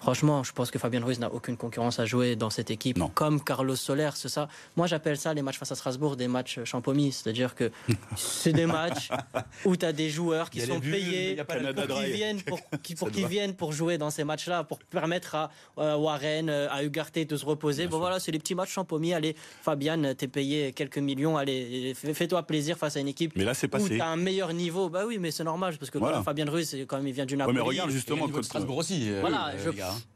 Franchement, 0.02 0.44
je 0.44 0.52
pense 0.52 0.72
que 0.72 0.80
Fabien 0.80 1.04
Ruiz 1.04 1.20
n'a 1.20 1.32
aucune 1.32 1.58
concurrence 1.58 2.00
à 2.00 2.06
jouer 2.06 2.36
dans 2.36 2.50
cette 2.50 2.72
équipe. 2.72 3.00
Comme 3.14 3.42
Carlos 3.42 3.76
Soler, 3.76 4.10
c'est 4.16 4.30
ça. 4.30 4.48
Moi, 4.76 4.88
j'appelle 4.88 5.18
ça 5.18 5.34
les 5.34 5.42
matchs 5.42 5.58
face 5.58 5.72
à 5.72 5.76
Strasbourg 5.76 6.16
des 6.16 6.28
matchs 6.28 6.64
champomis. 6.64 7.12
C'est-à-dire 7.12 7.56
que 7.56 7.72
c'est 8.16 8.54
des 8.54 8.66
matchs 8.66 9.10
où 9.66 9.76
tu 9.76 9.86
as 9.86 9.94
des 9.94 10.10
joueurs 10.10 10.50
qui 10.50 10.62
sont 10.62 10.80
payés 10.80 11.36
pour 11.36 11.98
qu'ils 11.98 12.14
viennent 12.14 12.42
pour, 12.42 12.60
qui, 13.12 13.26
viennent 13.26 13.56
pour 13.56 13.74
jouer 13.74 13.98
dans 13.98 14.10
ces 14.10 14.24
matchs-là, 14.24 14.64
pour 14.64 14.80
permettre 14.80 15.36
à 15.36 15.52
euh, 15.78 15.96
Warren, 15.96 16.50
euh, 16.50 16.68
à 16.72 16.84
Ugarte 16.84 17.20
de 17.20 17.38
se 17.38 17.46
reposer. 17.46 17.88
bon, 17.88 18.00
voilà, 18.00 18.20
c'est 18.20 18.32
les 18.32 18.40
petits 18.40 18.56
matchs 18.56 18.72
champomis. 18.72 19.14
Allez, 19.14 19.36
Fabien, 19.62 20.14
t'es 20.16 20.28
payé 20.28 20.74
quelques 20.74 20.98
millions. 20.98 21.38
Allez, 21.38 21.94
fais-toi 21.94 22.44
plaisir 22.44 22.78
face 22.78 22.98
à 22.98 23.00
une 23.00 23.08
équipe 23.08 23.32
mais 23.36 23.44
là, 23.44 23.54
c'est 23.54 23.68
passé. 23.68 23.86
où 23.86 23.88
tu 23.90 24.02
as 24.02 24.08
un 24.08 24.18
meilleur 24.18 24.54
niveau. 24.54 24.90
Bah 24.90 25.04
oui, 25.08 25.18
mais 25.20 25.32
c'est 25.32 25.44
normal 25.44 25.76
parce 25.78 25.92
que 25.92 26.00
Fabien 26.24 26.50
Ruiz, 26.50 26.76
quand 26.88 26.98
même, 26.98 27.08
il 27.08 27.14
vient 27.14 27.26
du 27.26 27.38
Napoli. 27.38 27.56
mais 27.56 27.62
regarde 27.62 27.90
justement, 27.92 28.28
Strasbourg 28.42 28.78
aussi. 28.78 29.10
Euh, 29.10 29.22
voilà, 29.22 29.52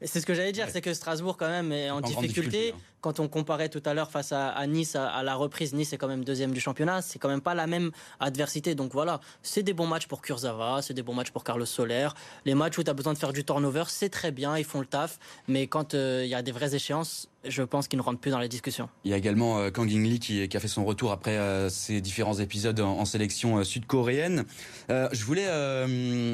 c'est 0.02 0.20
ce 0.20 0.26
que 0.26 0.34
j'allais 0.34 0.52
dire, 0.52 0.68
c'est 0.70 0.82
que 0.82 0.94
Strasbourg 0.94 1.38
quand 1.38 1.50
même 1.50 1.72
est 1.72 1.90
en, 1.90 2.02
difficulté. 2.02 2.74
Hein. 2.76 2.80
Quand 3.02 3.20
on 3.20 3.28
comparait 3.28 3.70
tout 3.70 3.84
à 3.86 3.94
l'heure 3.94 4.10
face 4.10 4.32
à, 4.32 4.66
Nice, 4.66 4.96
à, 4.96 5.22
la 5.22 5.36
reprise, 5.36 5.74
Nice 5.74 5.94
est 5.94 5.98
quand 5.98 6.08
même 6.08 6.24
deuxième 6.24 6.52
du 6.52 6.60
championnat. 6.60 7.04
C'est 7.04 7.20
quand 7.20 7.30
même 7.30 7.42
pas 7.42 7.54
la 7.54 7.68
même 7.68 7.92
adversité. 8.20 8.74
Donc 8.74 8.94
voilà, 8.94 9.20
c'est 9.44 9.62
des 9.62 9.74
bons 9.74 9.86
matchs 9.86 10.08
pour 10.08 10.24
Kurzawa, 10.24 10.82
c'est 10.82 10.96
des 10.96 11.04
bons 11.04 11.14
matchs 11.14 11.30
pour 11.30 11.44
Carlos 11.44 11.66
Soler. 11.66 12.10
Les 12.46 12.56
matchs 12.56 12.80
où 12.80 12.84
tu 12.84 12.90
as 12.90 12.96
besoin 12.96 13.14
de 13.14 13.20
faire 13.20 13.32
du 13.32 13.44
turnover, 13.44 13.84
c'est 13.90 14.10
très 14.10 14.32
bien, 14.32 14.58
ils 14.58 14.66
font 14.66 14.80
le 14.80 14.88
taf. 14.88 15.20
Mais 15.48 15.68
quand 15.68 15.94
euh, 15.94 16.22
il 16.24 16.30
y 16.30 16.36
a 16.36 16.42
des 16.42 16.52
vraies 16.52 16.74
échéances, 16.74 17.30
je 17.48 17.64
pense 17.64 17.88
qu'il 17.88 17.98
ne 17.98 18.04
rentre 18.04 18.20
plus 18.20 18.32
dans 18.32 18.40
les 18.40 18.50
discussions. 18.50 18.90
Il 19.04 19.12
y 19.12 19.14
a 19.14 19.18
également 19.18 19.60
euh, 19.60 19.70
Kang 19.70 19.90
In 19.92 20.04
Lee 20.04 20.20
qui, 20.20 20.50
a 20.56 20.60
fait 20.60 20.68
son 20.68 20.86
retour 20.86 21.12
après 21.12 21.38
euh, 21.38 21.70
ces 21.70 22.02
différents 22.02 22.40
épisodes 22.40 22.80
en, 22.80 23.06
sélection 23.06 23.58
euh, 23.58 23.64
sud-coréenne. 23.64 24.46
je 24.90 25.24
voulais 25.24 25.46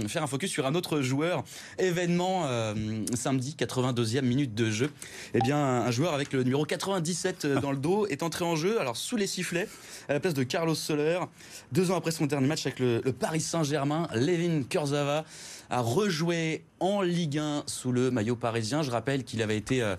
faire 0.08 0.24
un 0.24 0.28
focus 0.28 0.52
sur 0.52 0.66
un 0.66 0.76
autre 0.76 1.02
joueur. 1.02 1.44
Événement 1.78 2.48
samedi, 3.14 3.56
82e 3.58 4.22
minute 4.22 4.54
de 4.54 4.70
jeu. 4.70 4.90
Eh 5.34 5.40
bien, 5.40 5.58
un 5.58 5.92
joueur 5.92 6.14
avec 6.14 6.34
le 6.34 6.44
numéro 6.44 6.66
97 6.66 7.46
dans 7.46 7.72
le 7.72 7.78
dos 7.78 8.08
est 8.08 8.24
entré 8.24 8.46
en 8.46 8.56
jeu, 8.56 8.80
alors 8.80 8.98
sous 8.98 9.18
les 9.18 9.28
sifflets, 9.28 9.68
à 10.08 10.14
la 10.14 10.20
place 10.20 10.34
de 10.34 10.44
Carlos 10.44 10.76
Soler. 10.76 11.20
Deux 11.72 11.92
ans 11.92 11.98
après 11.98 12.12
son 12.12 12.26
dernier 12.26 12.48
match 12.48 12.66
avec 12.66 12.80
le, 12.80 13.02
Paris 13.12 13.42
Saint-Germain, 13.42 14.08
Levin 14.14 14.64
Kurzawa 14.64 15.26
a 15.72 15.80
rejoué 15.80 16.66
en 16.82 17.02
Ligue 17.02 17.40
1 17.40 17.64
sous 17.66 17.94
le 17.94 18.12
maillot 18.12 18.36
parisien. 18.36 18.84
Je 18.84 18.92
rappelle 18.92 19.24
qu'il 19.24 19.42
avait 19.42 19.58
été 19.58 19.82
euh, 19.82 19.96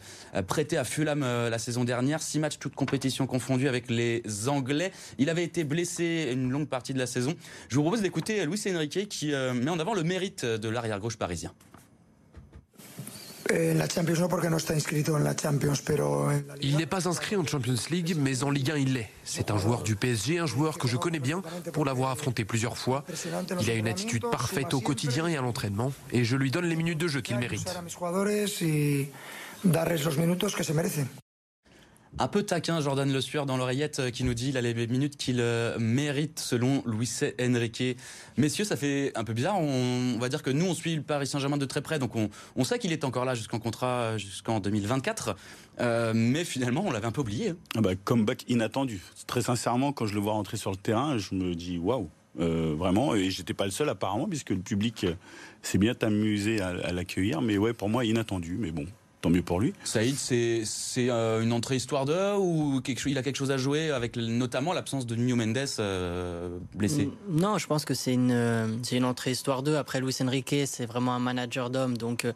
prêté 0.46 0.76
à 0.76 0.84
Fulham 0.84 1.22
euh, 1.22 1.48
la 1.48 1.58
saison 1.58 1.82
dernière, 1.82 2.20
six 2.20 2.38
matchs 2.38 2.58
toutes 2.58 2.74
compétitions 2.74 3.26
confondues 3.26 3.68
avec 3.68 3.90
les 3.90 4.22
Anglais. 4.48 4.92
Il 5.18 5.30
avait 5.30 5.44
été 5.44 5.64
blessé 5.64 6.30
une 6.30 6.50
longue 6.50 6.68
partie 6.68 6.92
de 6.92 6.98
la 6.98 7.06
saison. 7.06 7.34
Je 7.70 7.76
vous 7.76 7.82
propose 7.82 8.02
d'écouter 8.02 8.44
Luis 8.44 8.62
Enrique 8.68 9.08
qui 9.08 9.32
euh, 9.32 9.54
met 9.54 9.70
en 9.70 9.78
avant 9.78 9.94
le 9.94 10.02
mérite 10.02 10.44
de 10.44 10.68
Il 16.60 16.76
n'est 16.76 16.86
pas 16.86 17.08
inscrit 17.08 17.36
en 17.36 17.46
Champions 17.46 17.74
League, 17.90 18.14
mais 18.18 18.42
en 18.42 18.50
Ligue 18.50 18.70
1 18.70 18.76
il 18.76 18.92
l'est. 18.94 19.08
C'est 19.24 19.50
un 19.50 19.58
joueur 19.58 19.82
du 19.82 19.96
PSG, 19.96 20.38
un 20.38 20.46
joueur 20.46 20.78
que 20.78 20.88
je 20.88 20.96
connais 20.96 21.18
bien 21.20 21.42
pour 21.72 21.84
l'avoir 21.84 22.10
affronté 22.10 22.44
plusieurs 22.44 22.78
fois. 22.78 23.04
Il 23.60 23.70
a 23.70 23.74
une 23.74 23.88
attitude 23.88 24.22
parfaite 24.30 24.74
au 24.74 24.80
quotidien 24.80 25.26
et 25.26 25.36
à 25.36 25.42
l'entraînement, 25.42 25.92
et 26.12 26.24
je 26.24 26.36
lui 26.36 26.50
donne 26.50 26.66
les 26.66 26.76
minutes 26.76 26.98
de 26.98 27.08
jeu 27.08 27.20
qu'il 27.20 27.38
mérite. 27.38 27.68
Un 32.18 32.28
peu 32.28 32.42
taquin, 32.42 32.78
Jordan 32.82 33.10
Le 33.10 33.20
Sueur 33.22 33.46
dans 33.46 33.56
l'oreillette 33.56 34.00
euh, 34.00 34.10
qui 34.10 34.22
nous 34.24 34.34
dit 34.34 34.54
a 34.56 34.60
les 34.60 34.74
minutes 34.86 35.16
qu'il 35.16 35.40
euh, 35.40 35.78
mérite 35.78 36.38
selon 36.40 36.82
Luis 36.84 37.10
Enrique. 37.40 37.96
Messieurs, 38.36 38.64
ça 38.64 38.76
fait 38.76 39.12
un 39.14 39.24
peu 39.24 39.32
bizarre. 39.32 39.58
On, 39.58 40.18
va 40.18 40.28
dire 40.28 40.42
que 40.42 40.50
nous, 40.50 40.66
on 40.66 40.74
suit 40.74 40.94
le 40.94 41.02
Paris 41.02 41.26
Saint-Germain 41.26 41.56
de 41.56 41.64
très 41.64 41.80
près, 41.80 41.98
donc 41.98 42.12
on, 42.14 42.64
sait 42.64 42.78
qu'il 42.78 42.92
est 42.92 43.04
encore 43.04 43.24
là 43.24 43.34
jusqu'en 43.34 43.58
contrat 43.58 44.18
jusqu'en 44.18 44.60
2024. 44.60 45.36
Euh, 45.80 46.12
mais 46.14 46.44
finalement, 46.44 46.84
on 46.86 46.90
l'avait 46.90 47.06
un 47.06 47.12
peu 47.12 47.22
oublié. 47.22 47.50
Hein. 47.50 47.56
Ah 47.76 47.80
bah, 47.80 47.94
comeback 47.94 48.44
inattendu. 48.46 49.00
Très 49.26 49.40
sincèrement, 49.40 49.92
quand 49.92 50.06
je 50.06 50.14
le 50.14 50.20
vois 50.20 50.34
rentrer 50.34 50.58
sur 50.58 50.70
le 50.70 50.76
terrain, 50.76 51.16
je 51.16 51.34
me 51.34 51.54
dis 51.54 51.78
waouh. 51.78 52.10
vraiment, 52.36 53.14
et 53.14 53.30
j'étais 53.30 53.54
pas 53.54 53.64
le 53.64 53.70
seul 53.70 53.88
apparemment, 53.88 54.28
puisque 54.28 54.50
le 54.50 54.60
public 54.60 55.06
s'est 55.62 55.78
bien 55.78 55.94
amusé 56.02 56.60
à, 56.60 56.68
à 56.68 56.92
l'accueillir. 56.92 57.40
Mais 57.40 57.56
ouais, 57.56 57.72
pour 57.72 57.88
moi, 57.88 58.04
inattendu. 58.04 58.58
Mais 58.60 58.70
bon, 58.70 58.86
tant 59.22 59.30
mieux 59.30 59.42
pour 59.42 59.60
lui. 59.60 59.72
Saïd, 59.84 60.16
c'est 60.16 60.64
euh, 60.98 61.42
une 61.42 61.52
entrée 61.52 61.76
histoire 61.76 62.04
de 62.04 62.36
ou 62.36 62.80
quelque, 62.80 63.08
il 63.08 63.16
a 63.16 63.22
quelque 63.22 63.36
chose 63.36 63.52
à 63.52 63.56
jouer 63.56 63.90
avec 63.90 64.16
notamment 64.16 64.72
l'absence 64.72 65.06
de 65.06 65.14
Nuno 65.14 65.36
Mendes 65.36 65.58
euh, 65.78 66.58
blessé? 66.74 67.08
Non, 67.30 67.56
je 67.56 67.66
pense 67.68 67.84
que 67.84 67.94
c'est 67.94 68.12
une, 68.12 68.32
euh, 68.32 68.66
une 68.90 69.04
entrée 69.04 69.30
histoire 69.30 69.62
2. 69.62 69.76
Après, 69.76 70.00
Luis 70.00 70.16
Enrique, 70.20 70.56
c'est 70.66 70.86
vraiment 70.86 71.14
un 71.14 71.20
manager 71.20 71.70
d'homme, 71.70 71.96
donc 71.96 72.26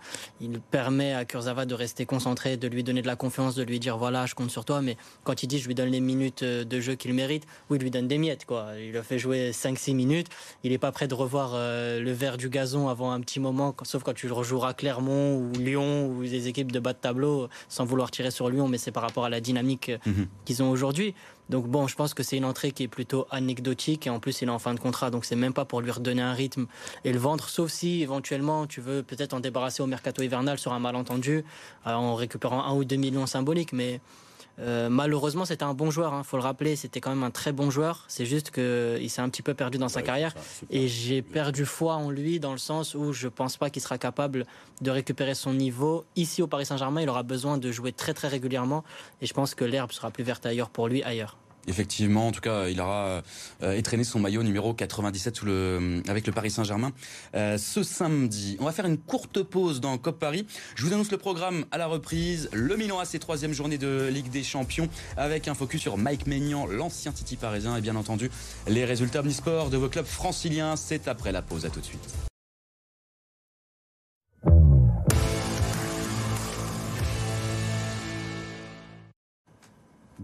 il 0.40 0.61
permet 0.61 1.12
à 1.12 1.25
Kurzawa 1.25 1.66
de 1.66 1.75
rester 1.75 2.07
concentré, 2.07 2.57
de 2.57 2.69
lui 2.69 2.85
donner 2.85 3.02
de 3.02 3.09
la 3.09 3.16
confiance, 3.16 3.57
de 3.57 3.64
lui 3.64 3.81
dire 3.81 3.99
voilà, 3.99 4.26
je 4.26 4.37
compte 4.37 4.50
sur 4.50 4.64
toi. 4.64 4.81
Mais 4.81 4.97
quand 5.25 5.43
il 5.43 5.49
dit 5.49 5.59
je 5.59 5.66
lui 5.66 5.75
donne 5.75 5.90
les 5.90 6.00
minutes 6.00 6.45
de 6.45 6.81
jeu 6.81 6.95
qu'il 6.95 7.14
mérite, 7.14 7.47
oui, 7.69 7.78
il 7.78 7.83
lui 7.83 7.90
donne 7.90 8.07
des 8.07 8.19
miettes. 8.19 8.45
Quoi. 8.45 8.69
Il 8.81 8.93
le 8.93 9.02
fait 9.02 9.19
jouer 9.19 9.50
5-6 9.50 9.95
minutes. 9.95 10.28
Il 10.62 10.71
n'est 10.71 10.78
pas 10.78 10.93
prêt 10.93 11.09
de 11.09 11.14
revoir 11.14 11.55
le 11.57 12.12
vert 12.12 12.37
du 12.37 12.49
gazon 12.49 12.88
avant 12.88 13.11
un 13.11 13.21
petit 13.21 13.40
moment, 13.40 13.75
sauf 13.83 14.05
quand 14.05 14.14
tu 14.14 14.28
le 14.28 14.35
rejoueras 14.35 14.73
Clermont 14.75 15.37
ou 15.37 15.52
Lyon 15.59 16.07
ou 16.07 16.23
des 16.23 16.47
équipes 16.47 16.71
de 16.71 16.75
bas 16.80 16.92
de 16.92 16.99
tableau, 16.99 17.49
sans 17.68 17.85
vouloir 17.85 18.11
tirer 18.11 18.30
sur 18.30 18.49
Lyon, 18.49 18.68
mais 18.68 18.78
c'est 18.78 18.92
par 18.92 19.02
rapport 19.02 19.25
à 19.25 19.30
la 19.30 19.40
dynamique 19.40 19.90
euh, 19.90 19.99
mhm. 20.06 20.26
qu'ils 20.45 20.62
ont 20.62 20.71
aujourd'hui. 20.71 21.14
Donc 21.49 21.66
bon, 21.68 21.87
je 21.87 21.95
pense 21.95 22.12
que 22.12 22.23
c'est 22.23 22.37
une 22.37 22.45
entrée 22.45 22.73
qui 22.73 22.83
est 22.83 22.88
plutôt 22.88 23.26
anecdotique 23.30 24.06
et 24.06 24.11
en 24.11 24.18
plus 24.18 24.42
il 24.42 24.49
est 24.49 24.50
en 24.50 24.59
fin 24.59 24.75
de 24.75 24.80
contrat, 24.80 25.11
donc 25.11 25.25
c'est 25.25 25.37
même 25.37 25.52
pas 25.52 25.64
pour 25.64 25.80
lui 25.80 25.90
redonner 25.90 26.23
un 26.23 26.33
rythme 26.33 26.66
et 27.04 27.12
le 27.12 27.18
vendre, 27.18 27.49
sauf 27.49 27.71
si 27.71 28.02
éventuellement 28.02 28.66
tu 28.66 28.80
veux 28.80 29.02
peut-être 29.02 29.33
en 29.33 29.40
débarrasser 29.40 29.83
au 29.83 29.87
mercato 29.87 30.23
hivernal 30.23 30.59
sur 30.59 30.73
un 30.73 30.80
malentendu 30.80 31.45
euh, 31.87 31.92
en 31.92 32.14
récupérant 32.14 32.64
un 32.64 32.75
ou 32.75 32.85
deux 32.85 32.97
millions 32.97 33.26
symboliques, 33.26 33.73
mais 33.73 34.00
euh, 34.58 34.88
malheureusement, 34.88 35.44
c'était 35.44 35.64
un 35.64 35.75
bon 35.75 35.90
joueur. 35.90 36.12
Il 36.12 36.16
hein, 36.16 36.22
faut 36.22 36.36
le 36.36 36.42
rappeler, 36.42 36.76
c'était 36.76 37.00
quand 37.00 37.10
même 37.10 37.22
un 37.22 37.30
très 37.30 37.52
bon 37.52 37.70
joueur. 37.70 38.04
C'est 38.08 38.26
juste 38.26 38.50
qu'il 38.50 39.10
s'est 39.10 39.20
un 39.20 39.28
petit 39.28 39.42
peu 39.42 39.54
perdu 39.54 39.78
dans 39.78 39.88
sa 39.88 40.02
carrière. 40.02 40.34
et 40.70 40.88
j'ai 40.88 41.22
perdu 41.22 41.64
foi 41.64 41.94
en 41.94 42.10
lui 42.10 42.40
dans 42.40 42.52
le 42.52 42.58
sens 42.58 42.94
où 42.94 43.12
je 43.12 43.28
pense 43.28 43.56
pas 43.56 43.70
qu'il 43.70 43.82
sera 43.82 43.98
capable 43.98 44.46
de 44.80 44.90
récupérer 44.90 45.34
son 45.34 45.52
niveau. 45.52 46.04
Ici 46.16 46.42
au 46.42 46.46
Paris 46.46 46.66
Saint-Germain, 46.66 47.02
il 47.02 47.08
aura 47.08 47.22
besoin 47.22 47.58
de 47.58 47.70
jouer 47.70 47.92
très 47.92 48.14
très 48.14 48.28
régulièrement. 48.28 48.84
Et 49.20 49.26
je 49.26 49.34
pense 49.34 49.54
que 49.54 49.64
l'herbe 49.64 49.92
sera 49.92 50.10
plus 50.10 50.25
verte 50.25 50.46
ailleurs 50.46 50.70
pour 50.70 50.88
lui 50.88 51.02
ailleurs. 51.02 51.36
Effectivement, 51.66 52.28
en 52.28 52.32
tout 52.32 52.40
cas, 52.40 52.68
il 52.68 52.80
aura 52.80 53.23
euh, 53.62 53.73
étraîné 53.73 54.04
son 54.04 54.20
maillot 54.20 54.42
numéro 54.42 54.73
97 54.75 55.37
sous 55.37 55.46
le, 55.46 55.52
euh, 55.52 56.00
avec 56.08 56.26
le 56.26 56.32
Paris 56.32 56.50
Saint-Germain 56.50 56.92
euh, 57.35 57.58
ce 57.58 57.82
samedi. 57.82 58.56
On 58.61 58.64
va 58.64 58.73
faire 58.73 58.87
une 58.87 58.99
courte 58.99 59.42
pause 59.42 59.80
dans 59.80 59.99
COP 59.99 60.18
Paris. 60.18 60.46
Je 60.75 60.85
vous 60.85 60.92
annonce 60.92 61.11
le 61.11 61.18
programme 61.18 61.64
à 61.70 61.78
la 61.78 61.87
reprise. 61.87 62.49
Le 62.52 62.76
Milan 62.76 62.99
a 62.99 63.04
ses 63.04 63.18
troisième 63.18 63.52
journée 63.52 63.78
de 63.78 64.08
Ligue 64.12 64.30
des 64.30 64.44
Champions 64.44 64.88
avec 65.16 65.49
un 65.49 65.54
focus 65.54 65.80
sur 65.80 65.99
Mike 65.99 66.26
Maignan, 66.26 66.66
l'ancien 66.66 67.12
Titi 67.12 67.37
parisien 67.37 67.76
et 67.76 67.80
bien 67.80 67.96
entendu 67.96 68.30
les 68.68 68.85
résultats 68.85 69.20
omnisports 69.20 69.70
de 69.70 69.76
vos 69.76 69.88
clubs 69.88 70.06
franciliens. 70.06 70.76
C'est 70.76 71.08
après 71.08 71.32
la 71.32 71.42
pause. 71.42 71.64
À 71.66 71.70
tout 71.70 71.80
de 71.80 71.87
suite. 71.87 72.36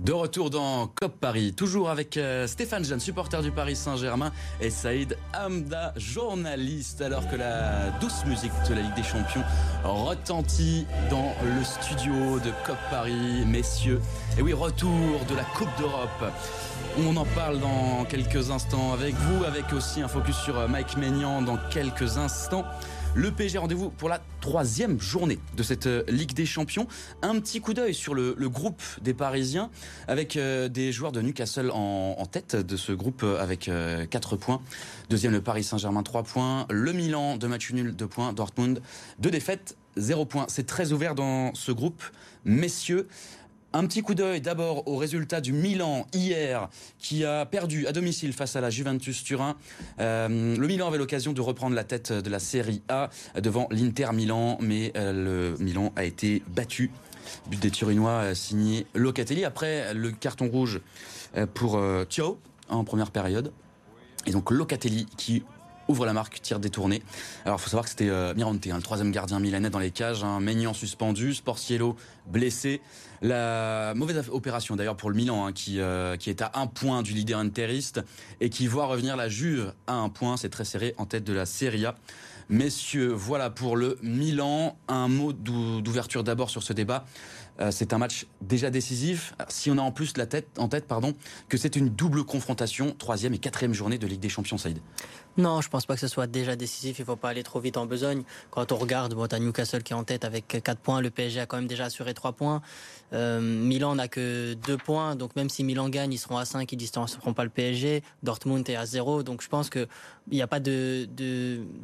De 0.02 0.12
retour 0.12 0.50
dans 0.50 0.88
COP 0.88 1.12
Paris, 1.20 1.52
toujours 1.52 1.88
avec 1.88 2.16
euh, 2.16 2.48
Stéphane 2.48 2.84
Jeanne, 2.84 2.98
supporter 2.98 3.40
du 3.40 3.52
Paris 3.52 3.76
Saint-Germain, 3.76 4.32
et 4.60 4.68
Saïd 4.68 5.16
Hamda, 5.32 5.94
journaliste, 5.96 7.02
alors 7.02 7.28
que 7.30 7.36
la 7.36 7.90
douce 8.00 8.24
musique 8.26 8.50
de 8.68 8.74
la 8.74 8.80
Ligue 8.80 8.96
des 8.96 9.04
Champions 9.04 9.44
retentit 9.84 10.88
dans 11.08 11.32
le 11.44 11.62
studio 11.62 12.40
de 12.40 12.50
COP 12.66 12.76
Paris. 12.90 13.44
Messieurs, 13.46 14.00
et 14.36 14.42
oui, 14.42 14.52
retour 14.52 15.20
de 15.28 15.36
la 15.36 15.44
Coupe 15.44 15.70
d'Europe. 15.78 16.32
On 17.06 17.16
en 17.16 17.24
parle 17.24 17.60
dans 17.60 18.04
quelques 18.04 18.50
instants 18.50 18.92
avec 18.92 19.14
vous, 19.14 19.44
avec 19.44 19.72
aussi 19.72 20.02
un 20.02 20.08
focus 20.08 20.34
sur 20.36 20.58
euh, 20.58 20.66
Mike 20.66 20.96
Maignan 20.96 21.42
dans 21.42 21.58
quelques 21.70 22.18
instants. 22.18 22.64
Le 23.14 23.30
PSG 23.30 23.58
rendez-vous 23.58 23.90
pour 23.90 24.08
la 24.08 24.22
troisième 24.40 24.98
journée 24.98 25.38
de 25.54 25.62
cette 25.62 25.86
euh, 25.86 26.02
Ligue 26.08 26.32
des 26.32 26.46
Champions. 26.46 26.86
Un 27.20 27.38
petit 27.40 27.60
coup 27.60 27.74
d'œil 27.74 27.92
sur 27.92 28.14
le, 28.14 28.34
groupe 28.48 28.82
des 29.02 29.12
Parisiens 29.12 29.68
avec 30.08 30.36
euh, 30.36 30.70
des 30.70 30.92
joueurs 30.92 31.12
de 31.12 31.20
Newcastle 31.20 31.70
en, 31.74 32.24
tête 32.24 32.56
de 32.56 32.74
ce 32.74 32.90
groupe 32.92 33.22
euh, 33.22 33.38
avec 33.38 33.70
4 34.08 34.36
points. 34.36 34.62
Deuxième 35.10 35.32
le 35.32 35.42
Paris 35.42 35.62
Saint-Germain 35.62 36.02
3 36.02 36.22
points. 36.22 36.66
Le 36.70 36.94
Milan 36.94 37.36
de 37.36 37.46
match 37.46 37.70
nul 37.72 37.94
2 37.94 38.06
points. 38.06 38.32
Dortmund 38.32 38.80
2 39.18 39.30
défaites 39.30 39.76
0 39.98 40.24
points. 40.24 40.46
C'est 40.48 40.66
très 40.66 40.92
ouvert 40.92 41.14
dans 41.14 41.52
ce 41.52 41.70
groupe. 41.70 42.02
Messieurs, 42.46 43.08
un 43.72 43.86
petit 43.86 44.02
coup 44.02 44.14
d'œil 44.14 44.40
d'abord 44.40 44.86
au 44.86 44.96
résultat 44.96 45.40
du 45.40 45.52
Milan 45.52 46.06
hier, 46.12 46.68
qui 46.98 47.24
a 47.24 47.46
perdu 47.46 47.86
à 47.86 47.92
domicile 47.92 48.32
face 48.32 48.56
à 48.56 48.60
la 48.60 48.70
Juventus 48.70 49.24
Turin. 49.24 49.56
Euh, 50.00 50.56
le 50.56 50.66
Milan 50.66 50.88
avait 50.88 50.98
l'occasion 50.98 51.32
de 51.32 51.40
reprendre 51.40 51.74
la 51.74 51.84
tête 51.84 52.12
de 52.12 52.30
la 52.30 52.38
Série 52.38 52.82
A 52.88 53.10
devant 53.40 53.68
l'Inter 53.70 54.08
Milan, 54.12 54.58
mais 54.60 54.92
euh, 54.96 55.54
le 55.56 55.64
Milan 55.64 55.92
a 55.96 56.04
été 56.04 56.42
battu. 56.48 56.90
But 57.48 57.60
des 57.60 57.70
Turinois 57.70 58.10
euh, 58.10 58.34
signé 58.34 58.86
Locatelli 58.94 59.44
après 59.44 59.94
le 59.94 60.10
carton 60.10 60.48
rouge 60.48 60.80
pour 61.54 61.80
Thio 62.10 62.38
en 62.68 62.84
première 62.84 63.10
période. 63.10 63.52
Et 64.26 64.32
donc 64.32 64.50
Locatelli 64.50 65.06
qui 65.16 65.44
ouvre 65.88 66.06
la 66.06 66.12
marque, 66.12 66.40
tir 66.40 66.58
détourné. 66.58 67.02
Alors 67.44 67.58
il 67.58 67.62
faut 67.62 67.70
savoir 67.70 67.84
que 67.84 67.90
c'était 67.90 68.10
Mirante, 68.34 68.66
hein, 68.66 68.76
le 68.76 68.82
troisième 68.82 69.10
gardien 69.10 69.40
milanais 69.40 69.70
dans 69.70 69.78
les 69.78 69.90
cages, 69.90 70.24
un 70.24 70.40
Maignan 70.40 70.74
suspendu, 70.74 71.34
Sportiello 71.34 71.96
blessé. 72.26 72.80
La 73.20 73.94
mauvaise 73.94 74.28
opération 74.30 74.74
d'ailleurs 74.74 74.96
pour 74.96 75.08
le 75.08 75.16
Milan, 75.16 75.46
hein, 75.46 75.52
qui, 75.52 75.80
euh, 75.80 76.16
qui 76.16 76.28
est 76.28 76.42
à 76.42 76.50
un 76.54 76.66
point 76.66 77.02
du 77.02 77.12
leader 77.12 77.38
interiste 77.38 78.00
et 78.40 78.50
qui 78.50 78.66
voit 78.66 78.86
revenir 78.86 79.16
la 79.16 79.28
Juve 79.28 79.74
à 79.86 79.94
un 79.94 80.08
point. 80.08 80.36
C'est 80.36 80.48
très 80.48 80.64
serré 80.64 80.94
en 80.98 81.06
tête 81.06 81.24
de 81.24 81.32
la 81.32 81.46
Serie 81.46 81.86
A. 81.86 81.94
Messieurs, 82.48 83.12
voilà 83.12 83.48
pour 83.48 83.76
le 83.76 83.98
Milan. 84.02 84.76
Un 84.88 85.06
mot 85.06 85.32
d'ouverture 85.32 86.24
d'abord 86.24 86.50
sur 86.50 86.62
ce 86.64 86.72
débat. 86.72 87.04
Euh, 87.60 87.70
c'est 87.70 87.92
un 87.92 87.98
match 87.98 88.26
déjà 88.40 88.70
décisif. 88.70 89.34
Si 89.48 89.70
on 89.70 89.78
a 89.78 89.82
en 89.82 89.92
plus 89.92 90.16
la 90.16 90.26
tête, 90.26 90.48
en 90.58 90.68
tête 90.68 90.86
pardon, 90.86 91.14
que 91.48 91.56
c'est 91.56 91.76
une 91.76 91.88
double 91.88 92.24
confrontation, 92.24 92.94
troisième 92.98 93.34
et 93.34 93.38
quatrième 93.38 93.74
journée 93.74 93.98
de 93.98 94.06
Ligue 94.06 94.20
des 94.20 94.28
Champions, 94.28 94.58
Saïd. 94.58 94.78
Non, 95.38 95.62
je 95.62 95.70
pense 95.70 95.86
pas 95.86 95.94
que 95.94 96.00
ce 96.00 96.08
soit 96.08 96.26
déjà 96.26 96.56
décisif. 96.56 96.98
Il 96.98 97.06
faut 97.06 97.16
pas 97.16 97.30
aller 97.30 97.42
trop 97.42 97.58
vite 97.58 97.78
en 97.78 97.86
besogne. 97.86 98.22
Quand 98.50 98.70
on 98.70 98.76
regarde, 98.76 99.14
bon, 99.14 99.24
as 99.32 99.38
Newcastle 99.38 99.82
qui 99.82 99.94
est 99.94 99.96
en 99.96 100.04
tête 100.04 100.24
avec 100.26 100.46
4 100.62 100.78
points. 100.78 101.00
Le 101.00 101.08
PSG 101.08 101.40
a 101.40 101.46
quand 101.46 101.56
même 101.56 101.66
déjà 101.66 101.86
assuré 101.86 102.12
3 102.12 102.32
points. 102.32 102.60
Euh, 103.14 103.40
Milan 103.40 103.94
n'a 103.94 104.08
que 104.08 104.52
2 104.54 104.76
points. 104.76 105.16
Donc 105.16 105.34
même 105.34 105.48
si 105.48 105.64
Milan 105.64 105.88
gagne, 105.88 106.12
ils 106.12 106.18
seront 106.18 106.36
à 106.36 106.44
5, 106.44 106.70
ils 106.70 106.76
distanceront 106.76 107.32
pas 107.32 107.44
le 107.44 107.50
PSG. 107.50 108.02
Dortmund 108.22 108.68
est 108.68 108.76
à 108.76 108.84
0. 108.84 109.22
Donc 109.22 109.40
je 109.40 109.48
pense 109.48 109.70
qu'il 109.70 109.88
n'y 110.30 110.42
a 110.42 110.46
pas 110.46 110.60
de, 110.60 111.08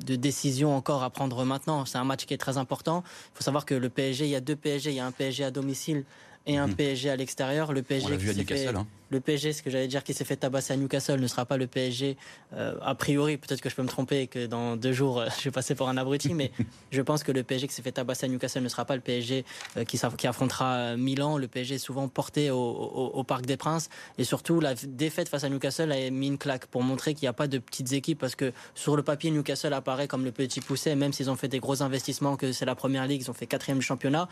décision 0.02 0.76
encore 0.76 1.02
à 1.02 1.08
prendre 1.08 1.42
maintenant. 1.46 1.86
C'est 1.86 1.98
un 1.98 2.04
match 2.04 2.26
qui 2.26 2.34
est 2.34 2.38
très 2.38 2.58
important. 2.58 3.02
Il 3.32 3.38
faut 3.38 3.44
savoir 3.44 3.64
que 3.64 3.74
le 3.74 3.88
PSG, 3.88 4.26
il 4.26 4.30
y 4.30 4.36
a 4.36 4.40
deux 4.40 4.56
PSG. 4.56 4.90
Il 4.90 4.96
y 4.96 5.00
a 5.00 5.06
un 5.06 5.12
PSG 5.12 5.44
à 5.44 5.50
domicile 5.60 6.04
et 6.46 6.56
un 6.56 6.66
mhm. 6.66 6.74
PSG 6.74 7.10
à 7.10 7.16
l'extérieur. 7.16 7.72
Le 7.72 7.82
PSG, 7.82 8.16
vu 8.16 8.30
à 8.30 8.32
hein. 8.76 8.86
Le 9.10 9.20
PSG, 9.20 9.52
ce 9.52 9.62
que 9.62 9.70
j'allais 9.70 9.88
dire, 9.88 10.04
qui 10.04 10.14
s'est 10.14 10.24
fait 10.24 10.36
tabasser 10.36 10.72
à 10.72 10.76
Newcastle, 10.76 11.20
ne 11.20 11.26
sera 11.26 11.46
pas 11.46 11.56
le 11.56 11.66
PSG 11.66 12.16
euh, 12.54 12.74
a 12.82 12.94
priori. 12.94 13.36
Peut-être 13.36 13.60
que 13.60 13.70
je 13.70 13.74
peux 13.74 13.82
me 13.82 13.88
tromper 13.88 14.22
et 14.22 14.26
que 14.26 14.46
dans 14.46 14.76
deux 14.76 14.92
jours, 14.92 15.20
euh, 15.20 15.28
je 15.38 15.44
vais 15.44 15.50
passer 15.50 15.74
pour 15.74 15.88
un 15.88 15.96
abruti, 15.96 16.34
mais 16.34 16.52
je 16.90 17.02
pense 17.02 17.22
que 17.22 17.32
le 17.32 17.42
PSG 17.42 17.68
qui 17.68 17.74
s'est 17.74 17.82
fait 17.82 17.92
tabasser 17.92 18.26
à 18.26 18.28
Newcastle 18.28 18.62
ne 18.62 18.68
sera 18.68 18.84
pas 18.84 18.94
le 18.94 19.00
PSG 19.00 19.44
euh, 19.76 19.84
qui, 19.84 19.98
qui, 20.16 20.26
affrontera 20.26 20.96
Milan. 20.96 21.38
Le 21.38 21.48
PSG 21.48 21.76
est 21.76 21.78
souvent 21.78 22.08
porté 22.08 22.50
au, 22.50 23.24
Parc 23.26 23.44
des 23.44 23.56
Princes 23.56 23.90
et 24.16 24.24
surtout 24.24 24.60
la 24.60 24.74
défaite 24.74 25.28
face 25.28 25.44
à 25.44 25.48
Newcastle 25.48 25.92
a 25.92 26.10
mis 26.10 26.28
une 26.28 26.38
claque 26.38 26.66
pour 26.66 26.82
montrer 26.82 27.14
qu'il 27.14 27.24
n'y 27.24 27.28
a 27.28 27.34
pas 27.34 27.46
de 27.46 27.58
petites 27.58 27.92
équipes 27.92 28.18
parce 28.18 28.36
que 28.36 28.52
sur 28.74 28.96
le 28.96 29.02
papier 29.02 29.30
Newcastle 29.30 29.72
apparaît 29.74 30.08
comme 30.08 30.24
le 30.24 30.32
petit 30.32 30.60
poussé, 30.60 30.94
même 30.94 31.12
s'ils 31.12 31.28
ont 31.28 31.36
fait 31.36 31.48
des 31.48 31.58
gros 31.58 31.82
investissements, 31.82 32.36
que 32.36 32.52
c'est 32.52 32.64
la 32.64 32.74
première 32.74 33.06
ligue, 33.06 33.22
ils 33.22 33.30
ont 33.30 33.34
fait 33.34 33.46
quatrième 33.46 33.78
du 33.78 33.84
championnat. 33.84 34.28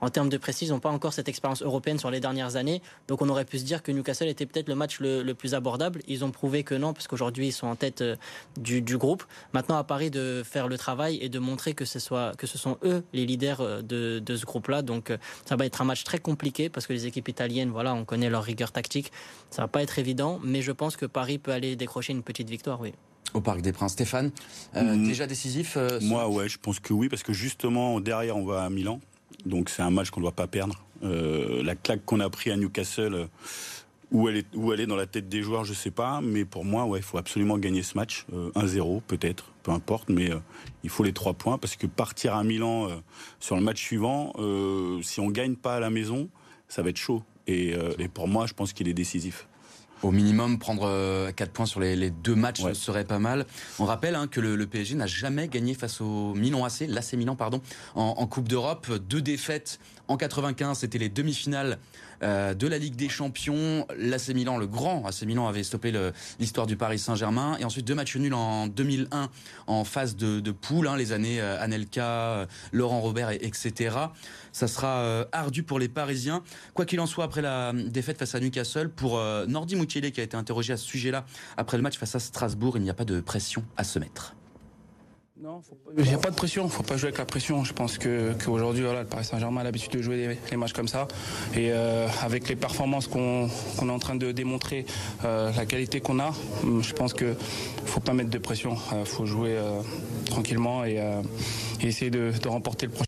En 0.00 0.10
termes 0.10 0.28
de 0.28 0.36
précis, 0.36 0.66
ils 0.66 0.70
n'ont 0.70 0.80
pas 0.80 0.90
encore 0.90 1.12
cette 1.12 1.28
expérience 1.28 1.62
européenne 1.62 1.98
sur 1.98 2.10
les 2.10 2.20
dernières 2.20 2.56
années. 2.56 2.82
Donc 3.08 3.22
on 3.22 3.28
aurait 3.28 3.44
pu 3.44 3.58
se 3.58 3.64
dire 3.64 3.82
que 3.82 3.90
Newcastle 3.90 4.15
était 4.24 4.46
peut-être 4.46 4.68
le 4.68 4.74
match 4.74 5.00
le, 5.00 5.32
plus 5.34 5.54
abordable. 5.54 6.00
Ils 6.08 6.24
ont 6.24 6.30
prouvé 6.30 6.62
que 6.62 6.74
non, 6.74 6.92
parce 6.92 7.06
qu'aujourd'hui 7.06 7.48
ils 7.48 7.52
sont 7.52 7.66
en 7.66 7.76
tête 7.76 8.00
euh, 8.00 8.16
du, 8.56 8.80
groupe. 8.96 9.24
Maintenant 9.52 9.76
à 9.76 9.84
Paris 9.84 10.10
de 10.10 10.42
faire 10.44 10.68
le 10.68 10.78
travail 10.78 11.18
et 11.20 11.28
de 11.28 11.38
montrer 11.38 11.74
que 11.74 11.84
ce, 11.84 11.98
soit, 11.98 12.34
que 12.36 12.46
ce 12.46 12.56
sont 12.56 12.78
eux 12.84 13.04
les 13.12 13.26
leaders 13.26 13.60
euh, 13.60 13.82
de, 13.82 14.36
ce 14.36 14.46
groupe-là. 14.46 14.82
Donc 14.82 15.10
euh, 15.10 15.18
ça 15.44 15.56
va 15.56 15.66
être 15.66 15.82
un 15.82 15.84
match 15.84 16.04
très 16.04 16.18
compliqué 16.18 16.68
parce 16.68 16.86
que 16.86 16.92
les 16.92 17.06
équipes 17.06 17.28
italiennes, 17.28 17.70
voilà, 17.70 17.94
on 17.94 18.04
connaît 18.04 18.30
leur 18.30 18.44
rigueur 18.44 18.72
tactique. 18.72 19.12
Ça 19.50 19.62
va 19.62 19.68
pas 19.68 19.82
être 19.82 19.98
évident, 19.98 20.40
mais 20.42 20.62
je 20.62 20.72
pense 20.72 20.96
que 20.96 21.06
Paris 21.06 21.38
peut 21.38 21.52
aller 21.52 21.76
décrocher 21.76 22.12
une 22.12 22.22
petite 22.22 22.48
victoire, 22.48 22.80
oui 22.80 22.92
au 23.34 23.40
Parc 23.40 23.60
des 23.60 23.72
Princes. 23.72 23.92
Stéphane, 23.92 24.30
mm. 24.74 25.06
déjà 25.06 25.26
décisif 25.26 25.76
Moi, 26.00 26.26
ouais, 26.28 26.48
je 26.48 26.58
pense 26.58 26.80
que 26.80 26.94
oui, 26.94 27.08
parce 27.08 27.22
que 27.22 27.34
justement, 27.34 28.00
derrière, 28.00 28.36
on 28.36 28.46
va 28.46 28.62
à 28.62 28.70
Milan. 28.70 29.00
Donc 29.44 29.68
c'est 29.68 29.82
un 29.82 29.90
match 29.90 30.10
qu'on 30.10 30.20
ne 30.20 30.24
doit 30.24 30.32
pas 30.32 30.46
perdre. 30.46 30.82
la 31.02 31.74
claque 31.74 32.04
qu'on 32.06 32.20
a 32.20 32.30
pris 32.30 32.50
à 32.50 32.56
Newcastle, 32.56 33.28
où 34.12 34.28
elle, 34.28 34.38
est, 34.38 34.46
où 34.54 34.72
elle 34.72 34.80
est 34.80 34.86
dans 34.86 34.96
la 34.96 35.06
tête 35.06 35.28
des 35.28 35.42
joueurs, 35.42 35.64
je 35.64 35.70
ne 35.70 35.76
sais 35.76 35.90
pas. 35.90 36.20
Mais 36.20 36.44
pour 36.44 36.64
moi, 36.64 36.84
ouais, 36.84 37.00
il 37.00 37.04
faut 37.04 37.18
absolument 37.18 37.58
gagner 37.58 37.82
ce 37.82 37.96
match. 37.96 38.26
1-0 38.54 39.02
peut-être, 39.06 39.52
peu 39.62 39.72
importe. 39.72 40.08
Mais 40.08 40.30
il 40.84 40.90
faut 40.90 41.02
les 41.02 41.12
trois 41.12 41.34
points 41.34 41.58
parce 41.58 41.76
que 41.76 41.86
partir 41.86 42.34
à 42.34 42.44
Milan 42.44 42.88
sur 43.40 43.56
le 43.56 43.62
match 43.62 43.80
suivant, 43.82 44.32
si 45.02 45.20
on 45.20 45.26
ne 45.26 45.32
gagne 45.32 45.56
pas 45.56 45.76
à 45.76 45.80
la 45.80 45.90
maison, 45.90 46.28
ça 46.68 46.82
va 46.82 46.90
être 46.90 46.96
chaud. 46.96 47.22
Et, 47.46 47.74
et 47.98 48.08
pour 48.08 48.28
moi, 48.28 48.46
je 48.46 48.54
pense 48.54 48.72
qu'il 48.72 48.88
est 48.88 48.94
décisif. 48.94 49.48
Au 50.02 50.10
minimum, 50.10 50.58
prendre 50.58 50.82
4 51.32 51.48
euh, 51.48 51.52
points 51.52 51.66
sur 51.66 51.80
les, 51.80 52.10
deux 52.10 52.34
matchs 52.34 52.60
serait 52.74 53.04
pas 53.04 53.18
mal. 53.18 53.46
On 53.78 53.86
rappelle 53.86 54.14
hein, 54.14 54.26
que 54.26 54.40
le, 54.40 54.66
PSG 54.66 54.94
n'a 54.94 55.06
jamais 55.06 55.48
gagné 55.48 55.74
face 55.74 56.00
au 56.00 56.34
Milan 56.34 56.64
AC, 56.64 56.86
l'AC 56.86 57.14
Milan, 57.14 57.34
pardon, 57.34 57.62
en, 57.94 58.14
en 58.18 58.26
Coupe 58.26 58.48
d'Europe. 58.48 58.92
Deux 59.08 59.22
défaites 59.22 59.80
en 60.08 60.16
95, 60.16 60.78
c'était 60.78 60.98
les 60.98 61.08
demi-finales 61.08 61.78
euh, 62.22 62.54
de 62.54 62.66
la 62.66 62.78
Ligue 62.78 62.96
des 62.96 63.08
Champions. 63.08 63.86
L'AC 63.96 64.28
Milan, 64.28 64.56
le 64.56 64.66
grand 64.66 65.04
AC 65.06 65.22
Milan, 65.22 65.46
avait 65.48 65.62
stoppé 65.62 65.92
l'histoire 66.38 66.66
du 66.66 66.76
Paris 66.76 66.98
Saint-Germain. 66.98 67.56
Et 67.60 67.64
ensuite 67.64 67.86
deux 67.86 67.94
matchs 67.94 68.16
nuls 68.16 68.34
en 68.34 68.66
2001 68.66 69.28
en 69.66 69.84
phase 69.84 70.16
de, 70.16 70.40
de 70.40 70.50
poule, 70.52 70.88
hein, 70.88 70.96
les 70.96 71.12
années 71.12 71.40
euh, 71.40 71.60
Anelka, 71.60 72.06
euh, 72.06 72.46
Laurent 72.72 73.00
Robert, 73.00 73.30
etc. 73.30 73.96
Ça 74.52 74.68
sera 74.68 75.26
ardu 75.32 75.62
pour 75.62 75.78
les 75.78 75.88
Parisiens. 75.88 76.42
Quoi 76.72 76.86
qu'il 76.86 77.00
en 77.00 77.06
soit, 77.06 77.24
après 77.24 77.42
la 77.42 77.72
défaite 77.74 78.18
face 78.18 78.34
à 78.34 78.40
Newcastle, 78.40 78.88
pour 78.88 79.20
Nordi 79.48 79.76
Mukiele 79.76 80.10
qui 80.12 80.20
a 80.20 80.24
été 80.24 80.36
interrogé 80.36 80.72
à 80.72 80.78
ce 80.78 80.86
sujet-là 80.86 81.26
après 81.58 81.76
le 81.76 81.82
match 81.82 81.98
face 81.98 82.14
à 82.14 82.20
Strasbourg, 82.20 82.78
il 82.78 82.82
n'y 82.82 82.88
a 82.88 82.94
pas 82.94 83.04
de 83.04 83.20
pression 83.20 83.62
à 83.76 83.84
se 83.84 83.98
mettre. 83.98 84.34
Non, 85.38 85.60
il 85.98 86.04
n'y 86.04 86.14
a 86.14 86.18
pas 86.18 86.30
de 86.30 86.34
pression, 86.34 86.62
il 86.62 86.66
ne 86.66 86.70
faut 86.70 86.82
pas 86.82 86.96
jouer 86.96 87.08
avec 87.08 87.18
la 87.18 87.26
pression. 87.26 87.62
Je 87.62 87.74
pense 87.74 87.98
qu'aujourd'hui, 87.98 88.82
voilà, 88.82 89.02
le 89.02 89.06
Paris 89.06 89.26
Saint-Germain 89.26 89.60
a 89.60 89.64
l'habitude 89.64 89.92
de 89.92 90.00
jouer 90.00 90.38
des, 90.50 90.56
matchs 90.56 90.72
comme 90.72 90.88
ça. 90.88 91.08
Et 91.54 91.72
euh, 91.72 92.08
avec 92.22 92.48
les 92.48 92.56
performances 92.56 93.06
qu'on 93.06 93.48
est 93.48 93.90
en 93.90 93.98
train 93.98 94.16
de 94.16 94.32
démontrer, 94.32 94.86
euh, 95.26 95.52
la 95.54 95.66
qualité 95.66 96.00
qu'on 96.00 96.20
a, 96.20 96.32
je 96.80 96.92
pense 96.94 97.12
qu'il 97.12 97.26
ne 97.28 97.86
faut 97.86 98.00
pas 98.00 98.14
mettre 98.14 98.30
de 98.30 98.38
pression. 98.38 98.76
Il 98.98 99.04
faut 99.04 99.26
jouer 99.26 99.56
euh, 99.56 99.82
tranquillement 100.24 100.86
et, 100.86 101.02
essayer 101.82 102.10
de, 102.10 102.32
de 102.42 102.48
remporter 102.48 102.86
le 102.86 102.92
prochain. 102.92 103.05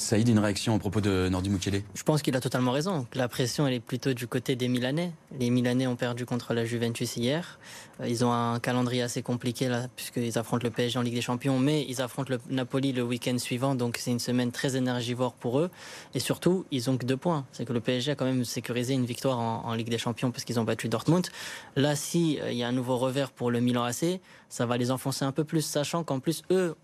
Saïd, 0.00 0.28
une 0.28 0.38
réaction 0.38 0.76
au 0.76 0.78
propos 0.78 1.00
de 1.00 1.28
Nordi 1.28 1.50
Mukiele? 1.50 1.82
Je 1.92 2.04
pense 2.04 2.22
qu'il 2.22 2.36
a 2.36 2.40
totalement 2.40 2.70
raison. 2.70 3.04
La 3.14 3.26
pression, 3.26 3.66
elle 3.66 3.74
est 3.74 3.80
plutôt 3.80 4.14
du 4.14 4.28
côté 4.28 4.54
des 4.54 4.68
Milanais. 4.68 5.12
Les 5.40 5.50
Milanais 5.50 5.88
ont 5.88 5.96
perdu 5.96 6.24
contre 6.24 6.54
la 6.54 6.64
Juventus 6.64 7.16
hier. 7.16 7.58
Euh, 8.00 8.06
ils 8.08 8.24
ont 8.24 8.32
un 8.32 8.60
calendrier 8.60 9.02
assez 9.02 9.22
compliqué 9.22 9.68
là, 9.68 9.88
puisqu'ils 9.96 10.38
affrontent 10.38 10.62
le 10.62 10.70
PSG 10.70 11.00
en 11.00 11.02
Ligue 11.02 11.16
des 11.16 11.20
Champions, 11.20 11.58
mais 11.58 11.84
ils 11.88 12.00
affrontent 12.00 12.32
le 12.32 12.38
Napoli 12.48 12.92
le 12.92 13.02
week-end 13.02 13.36
suivant, 13.38 13.74
donc 13.74 13.96
c'est 13.98 14.12
une 14.12 14.20
semaine 14.20 14.52
très 14.52 14.76
énergivore 14.76 15.32
pour 15.32 15.58
eux. 15.58 15.68
Et 16.14 16.20
surtout, 16.20 16.64
ils 16.70 16.88
ont 16.88 16.96
que 16.96 17.04
deux 17.04 17.16
points. 17.16 17.44
C'est 17.50 17.64
que 17.64 17.72
le 17.72 17.80
PSG 17.80 18.12
a 18.12 18.14
quand 18.14 18.24
même 18.24 18.44
sécurisé 18.44 18.94
une 18.94 19.04
victoire 19.04 19.40
en, 19.40 19.74
Ligue 19.74 19.90
des 19.90 19.98
Champions 19.98 20.30
parce 20.30 20.44
qu'ils 20.44 20.60
ont 20.60 20.64
battu 20.64 20.88
Dortmund. 20.88 21.26
Là, 21.74 21.96
si 21.96 22.38
euh, 22.40 22.52
il 22.52 22.56
y 22.56 22.62
a 22.62 22.68
un 22.68 22.72
nouveau 22.72 22.98
revers 22.98 23.32
pour 23.32 23.50
le 23.50 23.58
Milan 23.58 23.82
AC, 23.82 24.20
ça 24.48 24.64
va 24.64 24.76
les 24.76 24.92
enfoncer 24.92 25.24
un 25.24 25.32
peu 25.32 25.42
plus, 25.42 25.62
sachant 25.62 26.04
qu'en 26.04 26.20
plus 26.20 26.44
eux 26.52 26.76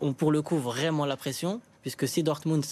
ont 0.00 0.14
pour 0.14 0.32
le 0.32 0.40
coup 0.40 0.56
vraiment 0.56 1.04
la 1.04 1.18
pression 1.18 1.60
puisque 1.82 2.08
si 2.08 2.22
Dortmund 2.22 2.64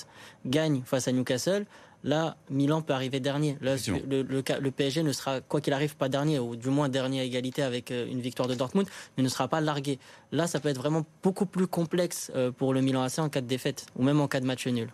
gagne 0.46 0.82
face 0.84 1.08
à 1.08 1.12
Newcastle, 1.12 1.66
là, 2.04 2.36
Milan 2.50 2.82
peut 2.82 2.92
arriver 2.92 3.20
dernier. 3.20 3.56
le, 3.60 4.70
PSG 4.70 5.02
ne 5.02 5.12
sera, 5.12 5.40
quoi 5.40 5.60
qu'il 5.60 5.72
arrive, 5.72 5.96
pas 5.96 6.08
dernier, 6.08 6.38
ou 6.38 6.56
du 6.56 6.68
moins 6.68 6.88
dernier 6.88 7.20
à 7.20 7.24
égalité 7.24 7.62
avec 7.62 7.90
euh, 7.90 8.06
une 8.10 8.20
victoire 8.20 8.48
de 8.48 8.54
Dortmund, 8.54 8.86
mais 9.16 9.22
ne 9.22 9.28
sera 9.28 9.48
pas 9.48 9.60
largué. 9.60 9.98
Là, 10.32 10.46
ça 10.46 10.60
peut 10.60 10.68
être 10.68 10.78
vraiment 10.78 11.04
beaucoup 11.22 11.46
plus 11.46 11.66
complexe 11.66 12.30
euh, 12.34 12.50
pour 12.50 12.72
le 12.72 12.80
Milan 12.80 13.02
AC 13.02 13.18
en 13.18 13.28
cas 13.28 13.40
de 13.40 13.46
défaite, 13.46 13.86
ou 13.96 14.02
même 14.02 14.20
en 14.20 14.28
cas 14.28 14.40
de 14.40 14.46
match 14.46 14.66
nul. 14.66 14.88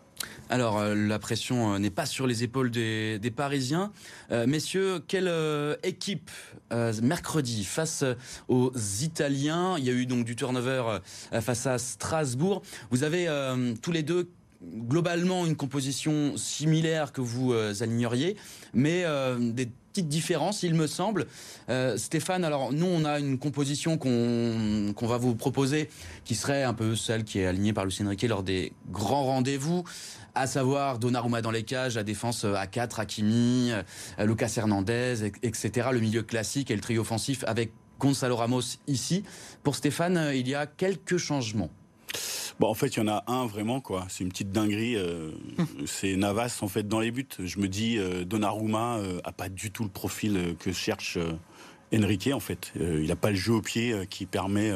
Alors, 0.49 0.79
euh, 0.79 0.95
la 0.95 1.19
pression 1.19 1.79
n'est 1.79 1.91
pas 1.91 2.07
sur 2.07 2.27
les 2.27 2.43
épaules 2.43 2.71
des, 2.71 3.33
Parisiens. 3.37 3.93
messieurs, 4.47 5.01
quelle 5.07 5.31
équipe 5.83 6.31
mercredi 7.03 7.65
face 7.65 8.03
aux 8.49 8.73
Italiens? 9.03 9.77
Il 9.79 9.85
y 9.85 9.91
a 9.91 9.93
eu 9.93 10.07
donc 10.07 10.25
du 10.25 10.37
turnover 10.37 10.99
face 11.41 11.67
à 11.67 11.77
Strasbourg. 11.77 12.63
Vous 12.91 13.03
avez 13.05 13.29
tous 13.83 13.93
les 13.93 14.03
deux 14.03 14.31
globalement 14.63 15.47
une 15.47 15.57
composition 15.57 16.37
similaire 16.37 17.13
que 17.13 17.21
vous 17.21 17.53
euh, 17.53 17.75
aligneriez, 17.81 18.37
mais 18.75 19.03
euh, 19.05 19.39
des 19.39 19.67
petites 19.67 20.09
différences, 20.09 20.63
il 20.63 20.75
me 20.75 20.87
semble. 20.87 21.27
Euh, 21.69 21.97
Stéphane, 21.97 22.45
alors 22.45 22.73
nous, 22.73 22.87
on 22.87 23.05
a 23.05 23.19
une 23.19 23.39
composition 23.39 23.97
qu'on 23.99 25.07
va 25.07 25.17
vous 25.17 25.35
proposer 25.35 25.89
qui 26.25 26.35
serait 26.35 26.63
un 26.63 26.75
peu 26.75 26.97
celle 26.97 27.25
qui 27.25 27.41
est 27.41 27.47
alignée 27.47 27.73
par 27.73 27.85
Lucien 27.85 28.09
Riquet 28.09 28.29
lors 28.29 28.43
des 28.43 28.73
grands 28.91 29.25
rendez-vous 29.25 29.85
à 30.35 30.47
savoir 30.47 30.99
Donnarumma 30.99 31.41
dans 31.41 31.51
les 31.51 31.63
cages, 31.63 31.95
la 31.95 32.03
défense 32.03 32.45
à 32.45 32.67
4, 32.67 33.01
Hakimi, 33.01 33.71
Lucas 34.19 34.53
Hernandez, 34.59 35.33
etc. 35.43 35.89
Le 35.93 36.01
milieu 36.01 36.23
classique 36.23 36.71
et 36.71 36.75
le 36.75 36.83
trio 36.83 37.01
offensif 37.01 37.43
avec 37.47 37.73
Gonzalo 37.99 38.37
Ramos 38.37 38.77
ici. 38.87 39.25
Pour 39.63 39.77
Stéphane, 39.77 40.33
il 40.35 40.47
y 40.47 40.55
a 40.55 40.67
quelques 40.67 41.17
changements. 41.17 41.71
Bon, 42.59 42.69
en 42.69 42.75
fait, 42.75 42.89
il 42.89 43.01
y 43.01 43.03
en 43.03 43.09
a 43.09 43.25
un 43.27 43.47
vraiment, 43.47 43.81
quoi. 43.81 44.07
C'est 44.09 44.25
une 44.25 44.31
petite 44.31 44.51
dinguerie. 44.51 44.97
Euh, 44.97 45.33
c'est 45.87 46.17
Navas, 46.17 46.61
en 46.63 46.69
fait, 46.69 46.89
dans 46.89 47.01
les 47.01 47.11
buts. 47.11 47.29
Je 47.39 47.59
me 47.59 47.69
dis, 47.69 47.99
euh, 47.99 48.25
Donnarumma 48.25 48.97
euh, 48.97 49.21
a 49.25 49.33
pas 49.33 49.49
du 49.49 49.71
tout 49.71 49.85
le 49.85 49.91
profil 49.91 50.57
que 50.59 50.73
cherche 50.73 51.19
Enrique, 51.95 52.31
en 52.33 52.41
fait. 52.41 52.73
il 52.77 53.07
n'a 53.07 53.17
pas 53.17 53.31
le 53.31 53.37
jeu 53.37 53.53
au 53.53 53.63
pied 53.63 53.95
qui 54.09 54.27
permet, 54.27 54.73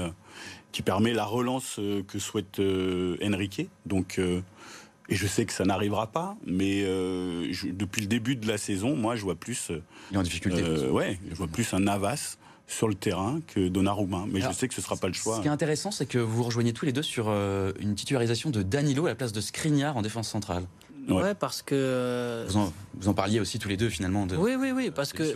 qui 0.73 0.83
permet 0.83 1.13
la 1.13 1.25
relance 1.25 1.81
que 2.07 2.19
souhaite 2.19 2.61
Enrique. 2.61 3.69
Donc, 3.85 4.21
et 4.21 5.17
je 5.17 5.27
sais 5.27 5.45
que 5.45 5.53
ça 5.53 5.65
n'arrivera 5.65 6.07
pas, 6.07 6.37
mais 6.47 6.85
depuis 6.85 8.03
le 8.03 8.07
début 8.07 8.37
de 8.37 8.47
la 8.47 8.59
saison, 8.59 8.95
moi, 8.95 9.17
je 9.17 9.23
vois 9.23 9.35
plus. 9.35 9.73
il 10.11 10.17
est 10.17 10.19
en 10.19 10.23
difficulté. 10.23 10.63
ouais, 10.63 11.19
je 11.29 11.35
vois 11.35 11.49
plus 11.49 11.75
un 11.75 11.81
Navas 11.81 12.39
sur 12.71 12.89
le 12.89 12.95
terrain 12.95 13.41
que 13.49 13.69
Donnarumma. 13.69 14.25
Mais 14.31 14.41
je 14.41 14.53
sais 14.53 14.69
que 14.69 14.75
ce 14.75 14.81
ne 14.81 14.85
sera 14.85 14.97
pas 14.97 15.09
le 15.09 15.13
choix. 15.13 15.37
Ce 15.37 15.41
qui 15.43 15.49
est 15.49 15.51
intéressant, 15.51 15.91
c'est 15.91 16.07
que 16.07 16.19
vous 16.19 16.43
rejoignez 16.43 16.73
tous 16.73 16.87
les 16.87 16.93
deux 16.93 17.03
sur 17.03 17.27
euh, 17.29 17.73
une 17.81 17.95
titularisation 17.95 18.51
de 18.51 18.63
Danilo 18.63 19.07
à 19.07 19.09
la 19.11 19.15
place 19.15 19.33
de 19.33 19.41
Skriniar 19.41 19.97
en 19.97 20.03
défense 20.03 20.29
centrale. 20.29 20.65
Ouais, 21.09 21.35
parce 21.35 21.63
que. 21.63 21.75
Euh, 21.75 22.47
vous 22.95 23.09
en, 23.09 23.15
parliez 23.15 23.41
aussi 23.41 23.59
tous 23.59 23.69
les 23.69 23.77
deux 23.77 23.89
finalement. 23.89 24.27
De, 24.27 24.37
oui, 24.37 24.55
oui, 24.59 24.71
oui, 24.71 24.93
parce 24.95 25.13
que. 25.13 25.35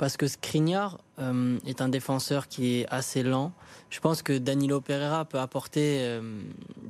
Parce 0.00 0.16
que 0.16 0.26
Skriniar 0.26 0.96
euh, 1.18 1.58
est 1.66 1.82
un 1.82 1.90
défenseur 1.90 2.48
qui 2.48 2.78
est 2.78 2.86
assez 2.88 3.22
lent. 3.22 3.52
Je 3.90 4.00
pense 4.00 4.22
que 4.22 4.38
Danilo 4.38 4.80
Pereira 4.80 5.26
peut 5.26 5.38
apporter, 5.38 5.98
euh, 6.00 6.40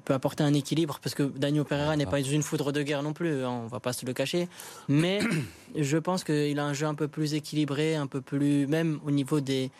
peut 0.04 0.14
apporter 0.14 0.44
un 0.44 0.54
équilibre, 0.54 1.00
parce 1.02 1.16
que 1.16 1.24
Danilo 1.24 1.64
Pereira 1.64 1.96
n'est 1.96 2.06
pas 2.06 2.20
une 2.20 2.44
foudre 2.44 2.70
de 2.70 2.84
guerre 2.84 3.02
non 3.02 3.12
plus, 3.12 3.42
hein, 3.42 3.62
on 3.64 3.66
va 3.66 3.80
pas 3.80 3.92
se 3.92 4.06
le 4.06 4.12
cacher. 4.12 4.48
Mais 4.86 5.18
je 5.76 5.96
pense 5.98 6.22
qu'il 6.22 6.56
a 6.60 6.64
un 6.64 6.72
jeu 6.72 6.86
un 6.86 6.94
peu 6.94 7.08
plus 7.08 7.34
équilibré, 7.34 7.96
un 7.96 8.06
peu 8.06 8.20
plus, 8.20 8.68
même 8.68 9.00
au 9.04 9.10
niveau 9.10 9.40
des, 9.40 9.72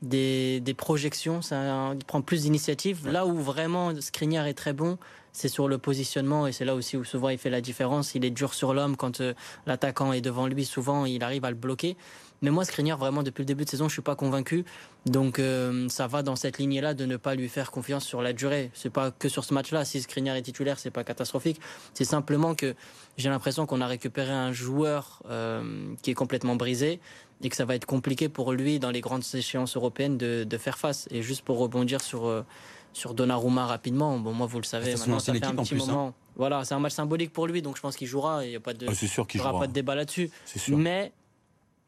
des, 0.00 0.60
des 0.60 0.74
projections, 0.74 1.42
ça, 1.42 1.92
il 1.92 2.04
prend 2.06 2.22
plus 2.22 2.44
d'initiative. 2.44 3.06
Là 3.06 3.26
où 3.26 3.36
vraiment 3.36 3.92
Skriniar 4.00 4.46
est 4.46 4.54
très 4.54 4.72
bon, 4.72 4.96
c'est 5.32 5.48
sur 5.48 5.68
le 5.68 5.78
positionnement 5.78 6.46
et 6.46 6.52
c'est 6.52 6.64
là 6.64 6.74
aussi 6.74 6.96
où 6.96 7.04
souvent 7.04 7.28
il 7.28 7.38
fait 7.38 7.50
la 7.50 7.60
différence. 7.60 8.14
Il 8.14 8.24
est 8.24 8.30
dur 8.30 8.54
sur 8.54 8.74
l'homme 8.74 8.96
quand 8.96 9.20
euh, 9.20 9.34
l'attaquant 9.66 10.12
est 10.12 10.20
devant 10.20 10.46
lui. 10.46 10.64
Souvent, 10.64 11.04
il 11.04 11.22
arrive 11.22 11.44
à 11.44 11.50
le 11.50 11.56
bloquer. 11.56 11.96
Mais 12.42 12.50
moi, 12.50 12.64
Skriniar, 12.64 12.98
vraiment, 12.98 13.22
depuis 13.22 13.42
le 13.42 13.46
début 13.46 13.64
de 13.64 13.70
saison, 13.70 13.88
je 13.88 13.92
suis 13.94 14.02
pas 14.02 14.14
convaincu. 14.14 14.64
Donc, 15.06 15.38
euh, 15.38 15.88
ça 15.88 16.06
va 16.06 16.22
dans 16.22 16.36
cette 16.36 16.58
lignée-là 16.58 16.94
de 16.94 17.04
ne 17.04 17.16
pas 17.16 17.34
lui 17.34 17.48
faire 17.48 17.70
confiance 17.70 18.04
sur 18.04 18.22
la 18.22 18.32
durée. 18.32 18.70
C'est 18.74 18.90
pas 18.90 19.10
que 19.10 19.28
sur 19.28 19.44
ce 19.44 19.54
match-là. 19.54 19.84
Si 19.84 20.00
Skriniar 20.00 20.36
est 20.36 20.42
titulaire, 20.42 20.78
c'est 20.78 20.90
pas 20.90 21.04
catastrophique. 21.04 21.60
C'est 21.94 22.04
simplement 22.04 22.54
que 22.54 22.74
j'ai 23.16 23.28
l'impression 23.28 23.66
qu'on 23.66 23.80
a 23.80 23.86
récupéré 23.86 24.30
un 24.30 24.52
joueur 24.52 25.22
euh, 25.28 25.94
qui 26.02 26.10
est 26.10 26.14
complètement 26.14 26.56
brisé 26.56 27.00
et 27.42 27.48
que 27.48 27.56
ça 27.56 27.64
va 27.64 27.74
être 27.74 27.86
compliqué 27.86 28.28
pour 28.28 28.52
lui 28.52 28.78
dans 28.78 28.90
les 28.90 29.00
grandes 29.00 29.24
échéances 29.34 29.76
européennes 29.76 30.18
de, 30.18 30.44
de 30.44 30.58
faire 30.58 30.78
face. 30.78 31.08
Et 31.10 31.22
juste 31.22 31.42
pour 31.42 31.58
rebondir 31.58 32.00
sur 32.00 32.26
euh, 32.26 32.44
sur 32.92 33.14
Donnarumma 33.14 33.66
rapidement, 33.66 34.18
bon 34.18 34.32
moi 34.32 34.46
vous 34.46 34.58
le 34.58 34.64
savez, 34.64 34.94
maintenant 34.94 35.18
ça 35.18 35.32
fait 35.32 35.44
un 35.44 35.54
petit 35.54 35.74
hein. 35.74 35.78
moment. 35.78 36.14
Voilà, 36.36 36.64
c'est 36.64 36.74
un 36.74 36.78
match 36.78 36.92
symbolique 36.94 37.32
pour 37.32 37.46
lui, 37.46 37.62
donc 37.62 37.76
je 37.76 37.82
pense 37.82 37.96
qu'il 37.96 38.06
jouera. 38.06 38.44
Il 38.44 38.50
n'y 38.50 38.56
a 38.56 38.60
pas 38.60 38.72
de, 38.72 38.86
ah, 38.88 38.94
sûr 38.94 39.26
qu'il 39.26 39.40
aura 39.40 39.58
pas 39.58 39.66
de 39.66 39.72
débat 39.72 39.96
là-dessus. 39.96 40.30
Mais 40.68 41.12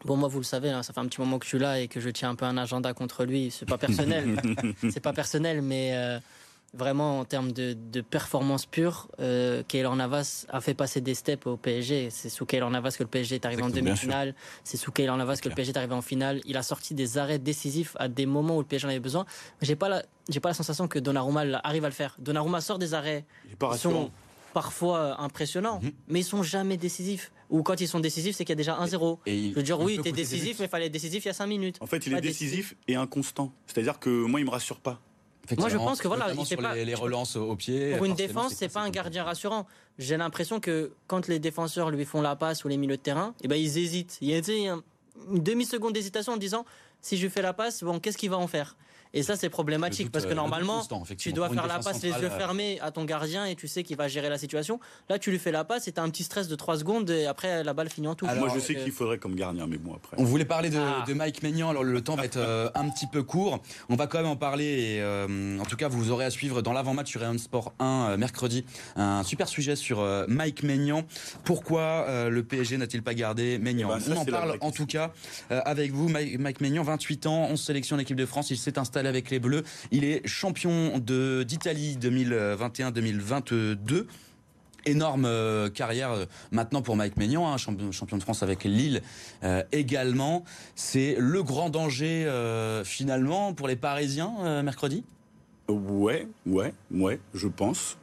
Bon, 0.04 0.16
moi, 0.16 0.28
vous 0.28 0.38
le 0.38 0.44
savez, 0.44 0.70
hein, 0.70 0.82
ça 0.82 0.92
fait 0.92 1.00
un 1.00 1.06
petit 1.06 1.20
moment 1.20 1.38
que 1.38 1.44
je 1.44 1.50
suis 1.50 1.58
là 1.58 1.78
et 1.78 1.88
que 1.88 2.00
je 2.00 2.08
tiens 2.08 2.30
un 2.30 2.34
peu 2.34 2.46
un 2.46 2.56
agenda 2.56 2.92
contre 2.94 3.24
lui. 3.24 3.50
C'est 3.50 3.68
pas 3.68 3.78
personnel, 3.78 4.40
c'est 4.90 5.00
pas 5.00 5.12
personnel, 5.12 5.60
mais 5.60 5.90
euh, 5.94 6.18
vraiment 6.74 7.20
en 7.20 7.24
termes 7.24 7.52
de, 7.52 7.74
de 7.74 8.00
performance 8.00 8.64
pure, 8.64 9.08
euh, 9.20 9.62
Keylor 9.66 9.94
Navas 9.96 10.46
a 10.48 10.60
fait 10.60 10.74
passer 10.74 11.00
des 11.00 11.14
steps 11.14 11.46
au 11.46 11.56
PSG. 11.56 12.08
C'est 12.10 12.28
sous 12.28 12.46
Keylor 12.46 12.70
Navas 12.70 12.94
que 12.96 13.02
le 13.02 13.08
PSG 13.08 13.36
est 13.36 13.44
arrivé 13.44 13.62
en 13.62 13.70
demi-finale. 13.70 14.34
C'est 14.64 14.76
sous 14.76 14.92
Keylor 14.92 15.16
Navas 15.16 15.36
que 15.36 15.48
le 15.48 15.54
PSG 15.54 15.72
est 15.72 15.76
arrivé 15.76 15.94
en 15.94 16.02
finale. 16.02 16.40
Il 16.44 16.56
a 16.56 16.62
sorti 16.62 16.94
des 16.94 17.18
arrêts 17.18 17.38
décisifs 17.38 17.96
à 17.98 18.08
des 18.08 18.26
moments 18.26 18.56
où 18.56 18.60
le 18.60 18.66
PSG 18.66 18.86
en 18.86 18.90
avait 18.90 19.00
besoin. 19.00 19.26
J'ai 19.60 19.76
pas 19.76 19.88
la, 19.88 20.02
j'ai 20.28 20.40
pas 20.40 20.50
la 20.50 20.54
sensation 20.54 20.88
que 20.88 20.98
Donnarumma 20.98 21.42
arrive 21.64 21.84
à 21.84 21.88
le 21.88 21.94
faire. 21.94 22.16
Donnarumma 22.18 22.60
sort 22.60 22.78
des 22.78 22.94
arrêts. 22.94 23.24
Il 23.48 23.56
pas 23.56 23.76
sont 23.76 24.10
parfois 24.52 25.20
impressionnants, 25.20 25.80
mhm. 25.82 25.92
mais 26.08 26.20
ils 26.20 26.24
sont 26.24 26.42
jamais 26.42 26.76
décisifs 26.76 27.32
ou 27.50 27.62
quand 27.62 27.80
ils 27.80 27.88
sont 27.88 28.00
décisifs, 28.00 28.36
c'est 28.36 28.44
qu'il 28.44 28.52
y 28.52 28.54
a 28.54 28.56
déjà 28.56 28.78
1-0. 28.78 29.18
Je 29.26 29.54
veux 29.54 29.62
dire, 29.62 29.80
oui, 29.80 29.98
tu 30.00 30.08
es 30.08 30.12
décisif, 30.12 30.60
mais 30.60 30.66
il 30.66 30.68
fallait 30.68 30.86
être 30.86 30.92
décisif 30.92 31.24
il 31.24 31.28
y 31.28 31.30
a 31.30 31.34
5 31.34 31.46
minutes. 31.46 31.76
En 31.80 31.86
fait, 31.86 32.06
il 32.06 32.14
est 32.14 32.20
décisif 32.20 32.74
et 32.86 32.94
inconstant. 32.94 33.52
C'est-à-dire 33.66 33.98
que 33.98 34.08
moi, 34.08 34.40
il 34.40 34.46
me 34.46 34.50
rassure 34.50 34.78
pas. 34.78 35.00
Moi, 35.58 35.68
je 35.68 35.76
pense 35.76 36.00
que 36.00 36.06
voilà, 36.06 36.32
il 36.32 36.46
fait 36.46 36.56
pas, 36.56 36.76
les, 36.76 36.94
relances 36.94 37.34
au 37.34 37.56
pied. 37.56 37.96
Pour 37.96 38.06
une 38.06 38.14
défense, 38.14 38.54
c'est 38.54 38.72
pas 38.72 38.82
un 38.82 38.90
gardien 38.90 39.24
rassurant. 39.24 39.66
J'ai 39.98 40.16
l'impression 40.16 40.60
que 40.60 40.92
quand 41.08 41.26
les 41.26 41.40
défenseurs 41.40 41.90
lui 41.90 42.04
font 42.04 42.22
la 42.22 42.36
passe 42.36 42.64
ou 42.64 42.68
les 42.68 42.76
milieux 42.76 42.96
de 42.96 43.02
terrain, 43.02 43.34
eh 43.42 43.48
ben 43.48 43.56
ils 43.56 43.78
hésitent. 43.78 44.18
Il 44.20 44.30
y 44.30 44.34
a 44.34 44.38
une 44.38 45.42
demi 45.42 45.64
seconde 45.64 45.94
d'hésitation 45.94 46.34
en 46.34 46.36
disant 46.36 46.64
si 47.00 47.16
je 47.16 47.22
lui 47.22 47.30
fais 47.30 47.42
la 47.42 47.52
passe, 47.52 47.82
bon, 47.82 47.98
qu'est-ce 47.98 48.18
qu'il 48.18 48.30
va 48.30 48.38
en 48.38 48.46
faire? 48.46 48.76
Et 49.12 49.22
ça, 49.22 49.36
c'est 49.36 49.48
problématique 49.48 50.12
parce 50.12 50.24
que 50.24 50.30
euh, 50.30 50.34
normalement, 50.34 50.86
tu 51.18 51.32
dois 51.32 51.48
faire 51.48 51.66
la 51.66 51.80
passe 51.80 52.02
les 52.02 52.10
yeux 52.10 52.30
fermés 52.30 52.78
à 52.80 52.92
ton 52.92 53.04
gardien 53.04 53.44
et 53.44 53.56
tu 53.56 53.66
sais 53.66 53.82
qu'il 53.82 53.96
va 53.96 54.06
gérer 54.06 54.28
la 54.28 54.38
situation. 54.38 54.78
Là, 55.08 55.18
tu 55.18 55.30
lui 55.30 55.38
fais 55.38 55.50
la 55.50 55.64
passe 55.64 55.88
et 55.88 55.92
tu 55.92 56.00
as 56.00 56.02
un 56.02 56.10
petit 56.10 56.22
stress 56.22 56.46
de 56.46 56.54
3 56.54 56.78
secondes 56.78 57.10
et 57.10 57.26
après, 57.26 57.64
la 57.64 57.72
balle 57.72 57.88
finit 57.88 58.06
en 58.06 58.14
tout. 58.14 58.26
moi, 58.26 58.48
je 58.54 58.60
sais 58.60 58.74
qu'il 58.74 58.92
faudrait 58.92 59.18
comme 59.18 59.34
gardien, 59.34 59.66
mais 59.66 59.78
bon, 59.78 59.94
après. 59.94 60.16
On 60.18 60.24
voulait 60.24 60.44
parler 60.44 60.70
de, 60.70 60.78
ah. 60.78 61.04
Mike 61.12 61.42
Maignan. 61.42 61.70
Alors, 61.70 61.82
le 61.82 62.00
temps 62.00 62.14
va 62.14 62.24
être 62.24 62.36
euh, 62.36 62.70
un 62.74 62.88
petit 62.88 63.06
peu 63.06 63.22
court. 63.22 63.60
On 63.88 63.96
va 63.96 64.06
quand 64.06 64.18
même 64.18 64.28
en 64.28 64.36
parler. 64.36 64.64
Et, 64.64 65.00
euh, 65.00 65.58
en 65.58 65.64
tout 65.64 65.76
cas, 65.76 65.88
vous 65.88 66.10
aurez 66.10 66.24
à 66.24 66.30
suivre 66.30 66.62
dans 66.62 66.72
l'avant-match 66.72 67.10
sur 67.10 67.20
Rayon 67.20 67.38
Sport 67.38 67.72
1 67.80 68.16
mercredi 68.16 68.64
un 68.96 69.22
super 69.24 69.48
sujet 69.48 69.74
sur 69.74 70.06
Mike 70.28 70.62
Maignan. 70.62 71.04
Pourquoi 71.44 72.28
le 72.28 72.42
PSG 72.42 72.76
n'a-t-il 72.76 73.02
pas 73.02 73.14
gardé 73.14 73.58
Maignan? 73.58 73.90
Eh 73.96 74.08
ben, 74.08 74.16
On 74.16 74.20
en 74.20 74.24
parle 74.24 74.56
en 74.60 74.70
tout 74.70 74.86
cas 74.86 75.12
avec 75.48 75.92
vous. 75.92 76.08
Mike, 76.08 76.38
Mike 76.38 76.60
Maignan, 76.60 76.82
28 76.82 77.26
ans, 77.26 77.48
11 77.50 77.60
sélections 77.60 77.96
d'équipe 77.96 78.16
de 78.16 78.26
France. 78.26 78.50
Il 78.50 78.58
s'est 78.58 78.78
installé 78.78 78.99
avec 79.06 79.30
les 79.30 79.38
Bleus. 79.38 79.62
Il 79.90 80.04
est 80.04 80.26
champion 80.26 80.98
d'Italie 80.98 81.98
2021-2022 82.00 84.06
énorme 84.86 85.24
euh, 85.24 85.68
carrière 85.68 86.12
euh, 86.12 86.24
maintenant 86.50 86.82
pour 86.82 86.96
Mike 86.96 87.16
Maignan, 87.16 87.50
hein, 87.50 87.56
champion, 87.56 88.16
de 88.16 88.22
France 88.22 88.42
avec 88.42 88.64
Lille 88.64 89.02
euh, 89.42 89.62
également. 89.72 90.44
C'est 90.74 91.16
le 91.18 91.42
grand 91.42 91.70
danger 91.70 92.30
finalement 92.84 93.54
pour 93.54 93.68
les 93.68 93.76
Parisiens 93.76 94.62
mercredi? 94.62 95.04
Ouais, 95.68 96.26
ouais, 96.46 96.74
ouais, 96.90 97.20
je 97.34 97.46
pense. 97.46 97.96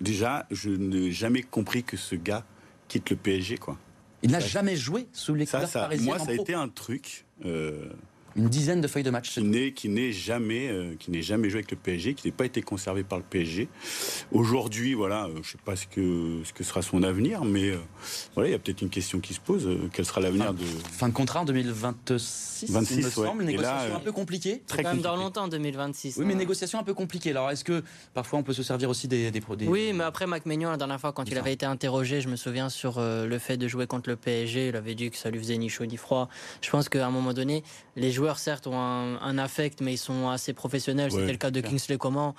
déjà, 0.00 0.46
je 0.50 0.70
n'ai 0.70 1.12
jamais 1.12 1.42
compris 1.42 1.84
que 1.84 1.96
ce 1.96 2.14
gars 2.14 2.44
quitte 2.88 3.10
le 3.10 3.16
PSG, 3.16 3.58
quoi. 3.58 3.78
Il 4.22 4.30
n'a 4.30 4.40
jamais 4.40 4.76
joué 4.76 5.08
sous 5.12 5.34
les 5.34 5.46
couleurs 5.46 5.68
Moi, 6.00 6.18
ça 6.18 6.30
a 6.30 6.34
été 6.34 6.54
un 6.54 6.68
truc 6.68 7.24
une 8.36 8.48
dizaine 8.48 8.80
de 8.80 8.88
feuilles 8.88 9.02
de 9.02 9.10
match. 9.10 9.34
Qui 9.74 9.88
n'est 9.88 10.12
jamais, 10.12 10.68
euh, 10.68 10.94
qui 10.98 11.10
n'est 11.10 11.22
jamais 11.22 11.48
joué 11.50 11.58
avec 11.58 11.70
le 11.70 11.76
PSG, 11.76 12.14
qui 12.14 12.26
n'est 12.26 12.32
pas 12.32 12.44
été 12.44 12.62
conservé 12.62 13.02
par 13.02 13.18
le 13.18 13.24
PSG. 13.24 13.68
Aujourd'hui, 14.30 14.94
voilà, 14.94 15.26
euh, 15.26 15.40
je 15.42 15.52
sais 15.52 15.58
pas 15.64 15.76
ce 15.76 15.86
que 15.86 16.40
ce 16.44 16.52
que 16.52 16.64
sera 16.64 16.82
son 16.82 17.02
avenir, 17.02 17.44
mais 17.44 17.70
euh, 17.70 17.78
voilà, 18.34 18.48
il 18.48 18.52
y 18.52 18.54
a 18.54 18.58
peut-être 18.58 18.82
une 18.82 18.90
question 18.90 19.20
qui 19.20 19.34
se 19.34 19.40
pose. 19.40 19.68
quel 19.92 20.04
sera 20.04 20.20
l'avenir 20.20 20.54
de 20.54 20.64
fin 20.64 21.08
de 21.08 21.14
contrat 21.14 21.40
en 21.40 21.44
2026 21.44 22.70
26, 22.70 22.94
il 22.94 23.04
me 23.04 23.10
semble. 23.10 23.44
Négociation 23.44 23.96
un 23.96 24.00
peu 24.00 24.12
compliquée. 24.12 24.62
Très 24.66 24.82
quand 24.82 24.90
même 24.90 25.02
dans 25.02 25.16
longtemps, 25.16 25.48
2026. 25.48 26.16
Oui, 26.18 26.24
mais 26.24 26.34
négociation 26.34 26.78
un 26.78 26.84
peu 26.84 26.94
compliquée. 26.94 27.30
Alors, 27.30 27.50
est-ce 27.50 27.64
que 27.64 27.82
parfois 28.14 28.38
on 28.38 28.42
peut 28.42 28.52
se 28.52 28.62
servir 28.62 28.88
aussi 28.88 29.08
des, 29.08 29.30
des 29.30 29.40
produits 29.40 29.68
Oui, 29.68 29.92
mais 29.92 30.04
après 30.04 30.26
Mac 30.26 30.46
Maignan, 30.46 30.70
la 30.70 30.76
dernière 30.76 31.00
fois, 31.00 31.12
quand 31.12 31.28
il 31.28 31.36
avait 31.38 31.52
été 31.52 31.66
interrogé, 31.66 32.20
je 32.20 32.28
me 32.28 32.36
souviens 32.36 32.68
sur 32.68 33.00
le 33.00 33.38
fait 33.38 33.56
de 33.56 33.68
jouer 33.68 33.86
contre 33.86 34.10
le 34.10 34.16
PSG, 34.16 34.68
il 34.68 34.76
avait 34.76 34.94
dit 34.94 35.10
que 35.10 35.16
ça 35.16 35.30
lui 35.30 35.38
faisait 35.38 35.58
ni 35.58 35.68
chaud 35.68 35.86
ni 35.86 35.96
froid. 35.96 36.28
Je 36.60 36.70
pense 36.70 36.88
qu'à 36.88 37.06
un 37.06 37.10
moment 37.10 37.32
donné, 37.32 37.64
les 37.96 38.10
joueurs 38.10 38.21
joueurs, 38.22 38.38
certes, 38.38 38.68
ont 38.68 38.78
un, 38.78 39.38
affect, 39.38 39.80
mais 39.80 39.94
ils 39.94 39.98
sont 39.98 40.28
assez 40.28 40.52
professionnels. 40.52 41.10
C'était 41.10 41.32
le 41.32 41.38
cas 41.38 41.50
de 41.50 41.60
Kingsley 41.60 41.98
Coman. 41.98 42.34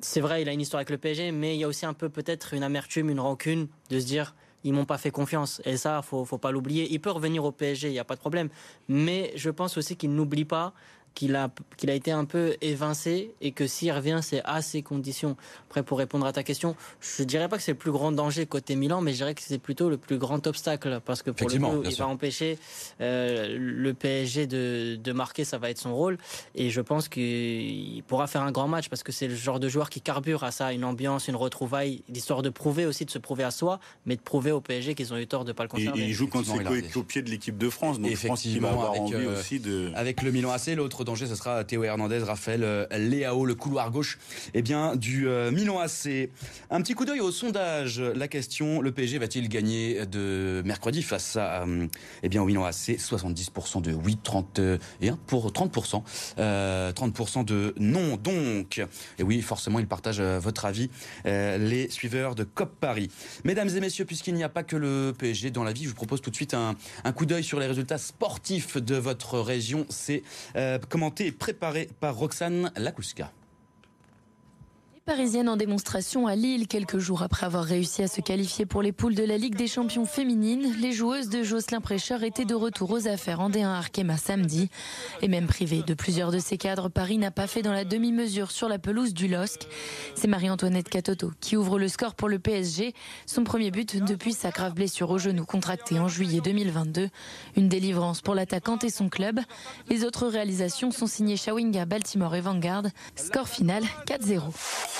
C'est 0.00 0.20
vrai, 0.20 0.42
il 0.42 0.48
a 0.48 0.52
une 0.52 0.60
histoire 0.60 0.78
avec 0.78 0.90
le 0.90 0.98
PSG, 0.98 1.30
mais 1.30 1.54
il 1.54 1.60
y 1.60 1.64
a 1.64 1.68
aussi 1.68 1.86
un 1.86 1.92
peu 1.92 2.08
peut-être 2.08 2.54
une 2.54 2.64
amertume, 2.64 3.08
une 3.08 3.20
rancune 3.20 3.68
de 3.90 4.00
se 4.00 4.06
dire 4.06 4.34
ils 4.64 4.72
m'ont 4.72 4.84
pas 4.84 4.98
fait 4.98 5.10
confiance. 5.10 5.60
Et 5.64 5.76
ça, 5.76 6.02
faut, 6.02 6.24
faut 6.24 6.38
pas 6.38 6.50
l'oublier. 6.50 6.88
Il 6.90 7.00
peut 7.00 7.10
revenir 7.10 7.44
au 7.44 7.52
PSG, 7.52 7.88
il 7.88 7.92
n'y 7.92 7.98
a 7.98 8.04
pas 8.04 8.14
de 8.14 8.20
problème. 8.20 8.48
Mais 8.88 9.32
je 9.36 9.50
pense 9.50 9.76
aussi 9.76 9.96
qu'il 9.96 10.14
n'oublie 10.14 10.44
pas 10.44 10.72
qu'il 11.14 11.36
a, 11.36 11.50
qu'il 11.76 11.90
a 11.90 11.94
été 11.94 12.10
un 12.10 12.24
peu 12.24 12.56
évincé 12.60 13.34
et 13.40 13.52
que 13.52 13.66
s'il 13.66 13.92
revient, 13.92 14.20
c'est 14.22 14.42
à 14.44 14.62
ses 14.62 14.82
conditions. 14.82 15.36
Après, 15.68 15.82
pour 15.82 15.98
répondre 15.98 16.26
à 16.26 16.32
ta 16.32 16.42
question, 16.42 16.76
je 17.00 17.22
dirais 17.22 17.48
pas 17.48 17.56
que 17.56 17.62
c'est 17.62 17.72
le 17.72 17.78
plus 17.78 17.92
grand 17.92 18.12
danger 18.12 18.46
côté 18.46 18.76
Milan, 18.76 19.00
mais 19.00 19.12
je 19.12 19.18
dirais 19.18 19.34
que 19.34 19.42
c'est 19.42 19.58
plutôt 19.58 19.88
le 19.88 19.96
plus 19.96 20.18
grand 20.18 20.46
obstacle 20.46 21.00
parce 21.04 21.22
que 21.22 21.30
pour 21.30 21.48
le 21.48 21.58
coup, 21.58 21.82
il 21.84 21.96
va 21.96 22.06
empêcher 22.06 22.58
euh, 23.00 23.56
le 23.58 23.94
PSG 23.94 24.46
de, 24.46 24.96
de, 24.96 25.12
marquer, 25.12 25.44
ça 25.44 25.58
va 25.58 25.70
être 25.70 25.78
son 25.78 25.94
rôle. 25.94 26.18
Et 26.54 26.70
je 26.70 26.80
pense 26.80 27.08
qu'il 27.08 28.02
pourra 28.06 28.26
faire 28.26 28.42
un 28.42 28.52
grand 28.52 28.68
match 28.68 28.88
parce 28.88 29.02
que 29.02 29.12
c'est 29.12 29.28
le 29.28 29.34
genre 29.34 29.60
de 29.60 29.68
joueur 29.68 29.90
qui 29.90 30.00
carbure 30.00 30.44
à 30.44 30.50
ça, 30.50 30.72
une 30.72 30.84
ambiance, 30.84 31.28
une 31.28 31.36
retrouvaille, 31.36 32.02
l'histoire 32.08 32.42
de 32.42 32.50
prouver 32.50 32.86
aussi, 32.86 33.04
de 33.04 33.10
se 33.10 33.18
prouver 33.18 33.44
à 33.44 33.50
soi, 33.50 33.80
mais 34.06 34.16
de 34.16 34.22
prouver 34.22 34.52
au 34.52 34.60
PSG 34.60 34.94
qu'ils 34.94 35.12
ont 35.12 35.18
eu 35.18 35.26
tort 35.26 35.44
de 35.44 35.52
pas 35.52 35.62
le 35.64 35.68
conserver. 35.68 36.00
Et, 36.00 36.06
il 36.06 36.12
joue 36.12 36.26
contre 36.26 36.48
ses 36.56 36.64
coéquipiers 36.64 37.22
de 37.22 37.30
l'équipe 37.30 37.56
de 37.56 37.70
France, 37.70 38.00
donc 38.00 38.14
je 38.14 38.26
pense 38.26 38.42
qu'il 38.42 38.60
va 38.60 38.70
avoir 38.70 39.00
envie 39.00 39.14
euh, 39.14 39.38
aussi 39.38 39.60
de. 39.60 39.90
Avec 39.94 40.22
le 40.22 40.30
Milan 40.30 40.50
AC, 40.50 40.68
l'autre 40.68 41.01
danger, 41.04 41.26
ce 41.26 41.34
sera 41.34 41.64
Théo 41.64 41.84
Hernandez, 41.84 42.18
Raphaël 42.18 42.62
euh, 42.64 42.86
Léao, 42.96 43.44
le 43.44 43.54
couloir 43.54 43.90
gauche 43.90 44.18
eh 44.54 44.62
bien, 44.62 44.96
du 44.96 45.28
euh, 45.28 45.50
Milan 45.50 45.78
AC. 45.78 46.30
Un 46.70 46.80
petit 46.82 46.94
coup 46.94 47.04
d'œil 47.04 47.20
au 47.20 47.30
sondage. 47.30 48.00
La 48.00 48.28
question, 48.28 48.80
le 48.80 48.92
PSG 48.92 49.18
va-t-il 49.18 49.48
gagner 49.48 50.06
de 50.06 50.62
mercredi 50.64 51.02
face 51.02 51.36
à 51.36 51.64
eh 52.22 52.28
bien, 52.28 52.42
au 52.42 52.46
Milan 52.46 52.64
AC 52.64 52.96
70% 52.98 53.82
de 53.82 53.92
oui, 53.92 54.18
31 54.22 54.78
pour 55.26 55.50
30%. 55.50 56.02
30% 56.38 57.44
de 57.44 57.74
non. 57.78 58.16
Donc, 58.16 58.82
et 59.18 59.22
oui, 59.22 59.40
forcément, 59.42 59.78
il 59.78 59.86
partage 59.86 60.20
euh, 60.20 60.38
votre 60.38 60.64
avis, 60.64 60.90
les 61.24 61.88
suiveurs 61.90 62.34
de 62.34 62.44
COP 62.44 62.70
Paris. 62.80 63.10
Mesdames 63.44 63.68
et 63.68 63.80
messieurs, 63.80 64.04
puisqu'il 64.04 64.34
n'y 64.34 64.44
a 64.44 64.48
pas 64.48 64.62
que 64.62 64.76
le 64.76 65.12
PSG 65.16 65.50
dans 65.50 65.64
la 65.64 65.72
vie, 65.72 65.84
je 65.84 65.88
vous 65.88 65.94
propose 65.94 66.20
tout 66.20 66.30
de 66.30 66.36
suite 66.36 66.54
un, 66.54 66.74
un 67.04 67.12
coup 67.12 67.26
d'œil 67.26 67.44
sur 67.44 67.60
les 67.60 67.66
résultats 67.66 67.98
sportifs 67.98 68.76
de 68.76 68.96
votre 68.96 69.38
région. 69.38 69.86
C'est 69.88 70.22
commenté 70.92 71.32
préparé 71.32 71.88
par 72.00 72.14
Roxane 72.14 72.70
Lakouska. 72.76 73.32
Parisienne 75.04 75.48
en 75.48 75.56
démonstration 75.56 76.28
à 76.28 76.36
Lille, 76.36 76.68
quelques 76.68 76.98
jours 76.98 77.24
après 77.24 77.44
avoir 77.44 77.64
réussi 77.64 78.04
à 78.04 78.08
se 78.08 78.20
qualifier 78.20 78.66
pour 78.66 78.82
les 78.82 78.92
poules 78.92 79.16
de 79.16 79.24
la 79.24 79.36
Ligue 79.36 79.56
des 79.56 79.66
champions 79.66 80.06
féminines, 80.06 80.76
les 80.80 80.92
joueuses 80.92 81.28
de 81.28 81.42
Jocelyn 81.42 81.80
Prêcheur 81.80 82.22
étaient 82.22 82.44
de 82.44 82.54
retour 82.54 82.92
aux 82.92 83.08
affaires 83.08 83.40
en 83.40 83.50
D1 83.50 83.66
Arkema 83.66 84.16
samedi. 84.16 84.70
Et 85.20 85.26
même 85.26 85.48
privé 85.48 85.82
de 85.82 85.94
plusieurs 85.94 86.30
de 86.30 86.38
ses 86.38 86.56
cadres, 86.56 86.88
Paris 86.88 87.18
n'a 87.18 87.32
pas 87.32 87.48
fait 87.48 87.62
dans 87.62 87.72
la 87.72 87.84
demi-mesure 87.84 88.52
sur 88.52 88.68
la 88.68 88.78
pelouse 88.78 89.12
du 89.12 89.26
LOSC. 89.26 89.66
C'est 90.14 90.28
Marie-Antoinette 90.28 90.88
Catoto 90.88 91.32
qui 91.40 91.56
ouvre 91.56 91.80
le 91.80 91.88
score 91.88 92.14
pour 92.14 92.28
le 92.28 92.38
PSG, 92.38 92.94
son 93.26 93.42
premier 93.42 93.72
but 93.72 94.04
depuis 94.04 94.32
sa 94.32 94.50
grave 94.50 94.74
blessure 94.74 95.10
au 95.10 95.18
genou 95.18 95.44
contractée 95.44 95.98
en 95.98 96.06
juillet 96.06 96.40
2022. 96.44 97.08
Une 97.56 97.68
délivrance 97.68 98.20
pour 98.20 98.36
l'attaquante 98.36 98.84
et 98.84 98.90
son 98.90 99.08
club. 99.08 99.40
Les 99.88 100.04
autres 100.04 100.28
réalisations 100.28 100.92
sont 100.92 101.08
signées 101.08 101.36
Shawinga, 101.36 101.86
Baltimore 101.86 102.36
et 102.36 102.40
Vanguard. 102.40 102.84
Score 103.16 103.48
final 103.48 103.82
4-0. 104.06 104.91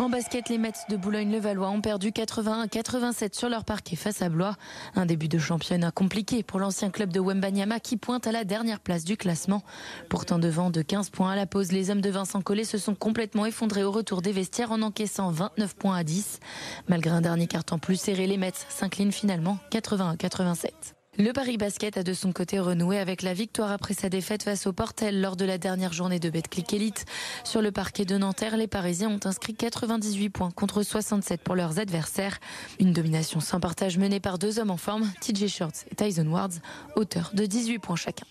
En 0.00 0.08
basket, 0.08 0.48
les 0.48 0.56
Mets 0.56 0.72
de 0.88 0.96
Boulogne-le-Valois 0.96 1.68
ont 1.68 1.82
perdu 1.82 2.10
81-87 2.10 3.36
sur 3.36 3.50
leur 3.50 3.64
parquet 3.64 3.96
face 3.96 4.22
à 4.22 4.30
Blois. 4.30 4.56
Un 4.94 5.04
début 5.04 5.28
de 5.28 5.38
championnat 5.38 5.90
compliqué 5.90 6.42
pour 6.42 6.58
l'ancien 6.58 6.88
club 6.88 7.12
de 7.12 7.20
Wembanyama 7.20 7.80
qui 7.80 7.98
pointe 7.98 8.26
à 8.26 8.32
la 8.32 8.44
dernière 8.44 8.80
place 8.80 9.04
du 9.04 9.18
classement. 9.18 9.62
Pourtant 10.08 10.38
devant 10.38 10.70
de 10.70 10.80
15 10.80 11.10
points 11.10 11.32
à 11.32 11.36
la 11.36 11.44
pause, 11.44 11.70
les 11.70 11.90
hommes 11.90 12.00
de 12.00 12.08
Vincent 12.08 12.40
Collet 12.40 12.64
se 12.64 12.78
sont 12.78 12.94
complètement 12.94 13.44
effondrés 13.44 13.84
au 13.84 13.90
retour 13.90 14.22
des 14.22 14.32
vestiaires 14.32 14.72
en 14.72 14.80
encaissant 14.80 15.30
29 15.32 15.76
points 15.76 15.96
à 15.96 16.02
10. 16.02 16.40
Malgré 16.88 17.10
un 17.10 17.20
dernier 17.20 17.46
carton 17.46 17.78
plus 17.78 18.00
serré, 18.00 18.26
les 18.26 18.38
Mets 18.38 18.52
s'inclinent 18.70 19.12
finalement 19.12 19.58
81-87. 19.70 20.94
Le 21.20 21.34
Paris 21.34 21.58
Basket 21.58 21.98
a 21.98 22.02
de 22.02 22.14
son 22.14 22.32
côté 22.32 22.58
renoué 22.58 22.98
avec 22.98 23.20
la 23.20 23.34
victoire 23.34 23.72
après 23.72 23.92
sa 23.92 24.08
défaite 24.08 24.42
face 24.42 24.66
au 24.66 24.72
Portel 24.72 25.20
lors 25.20 25.36
de 25.36 25.44
la 25.44 25.58
dernière 25.58 25.92
journée 25.92 26.18
de 26.18 26.30
Betclic 26.30 26.72
Elite. 26.72 27.04
Sur 27.44 27.60
le 27.60 27.70
parquet 27.70 28.06
de 28.06 28.16
Nanterre, 28.16 28.56
les 28.56 28.66
Parisiens 28.66 29.10
ont 29.10 29.20
inscrit 29.26 29.54
98 29.54 30.30
points 30.30 30.50
contre 30.50 30.82
67 30.82 31.42
pour 31.42 31.56
leurs 31.56 31.78
adversaires. 31.78 32.38
Une 32.78 32.94
domination 32.94 33.40
sans 33.40 33.60
partage 33.60 33.98
menée 33.98 34.18
par 34.18 34.38
deux 34.38 34.58
hommes 34.58 34.70
en 34.70 34.78
forme, 34.78 35.12
TJ 35.20 35.48
Shorts 35.48 35.84
et 35.90 35.94
Tyson 35.94 36.26
Wards, 36.26 36.58
auteurs 36.96 37.32
de 37.34 37.44
18 37.44 37.80
points 37.80 37.96
chacun. 37.96 38.24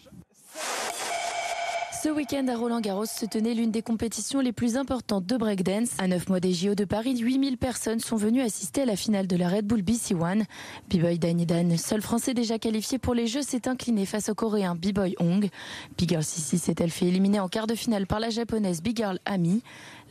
Ce 2.01 2.07
week-end 2.07 2.47
à 2.47 2.55
Roland-Garros 2.55 3.07
se 3.07 3.25
tenait 3.25 3.53
l'une 3.53 3.71
des 3.71 3.81
compétitions 3.81 4.39
les 4.39 4.53
plus 4.53 4.77
importantes 4.77 5.25
de 5.25 5.35
breakdance. 5.35 5.89
À 5.97 6.07
9 6.07 6.29
mois 6.29 6.39
des 6.39 6.53
JO 6.53 6.73
de 6.73 6.85
Paris, 6.85 7.17
8000 7.17 7.57
personnes 7.57 7.99
sont 7.99 8.15
venues 8.15 8.39
assister 8.39 8.83
à 8.83 8.85
la 8.85 8.95
finale 8.95 9.27
de 9.27 9.35
la 9.35 9.49
Red 9.49 9.65
Bull 9.65 9.81
BC 9.81 10.13
One. 10.13 10.45
B-Boy 10.89 11.19
Dan, 11.19 11.77
seul 11.77 12.01
français 12.01 12.33
déjà 12.33 12.57
qualifié 12.57 12.99
pour 12.99 13.13
les 13.13 13.27
Jeux, 13.27 13.41
s'est 13.41 13.67
incliné 13.67 14.05
face 14.05 14.29
au 14.29 14.33
coréen 14.33 14.75
B-Boy 14.75 15.15
Hong. 15.19 15.49
Big 15.97 16.09
Girl 16.09 16.23
Sissi 16.23 16.57
s'est-elle 16.57 16.89
fait 16.89 17.07
éliminer 17.07 17.41
en 17.41 17.49
quart 17.49 17.67
de 17.67 17.75
finale 17.75 18.07
par 18.07 18.21
la 18.21 18.29
japonaise 18.29 18.81
Big 18.81 18.95
Girl 18.95 19.19
Ami. 19.25 19.61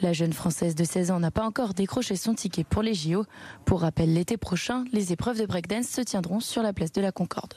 La 0.02 0.12
jeune 0.12 0.34
française 0.34 0.74
de 0.74 0.84
16 0.84 1.10
ans 1.10 1.20
n'a 1.20 1.30
pas 1.30 1.44
encore 1.44 1.72
décroché 1.72 2.16
son 2.16 2.34
ticket 2.34 2.64
pour 2.64 2.82
les 2.82 2.92
JO. 2.92 3.24
Pour 3.64 3.80
rappel, 3.80 4.12
l'été 4.12 4.36
prochain, 4.36 4.84
les 4.92 5.14
épreuves 5.14 5.40
de 5.40 5.46
breakdance 5.46 5.86
se 5.86 6.02
tiendront 6.02 6.40
sur 6.40 6.62
la 6.62 6.74
place 6.74 6.92
de 6.92 7.00
la 7.00 7.12
Concorde. 7.12 7.54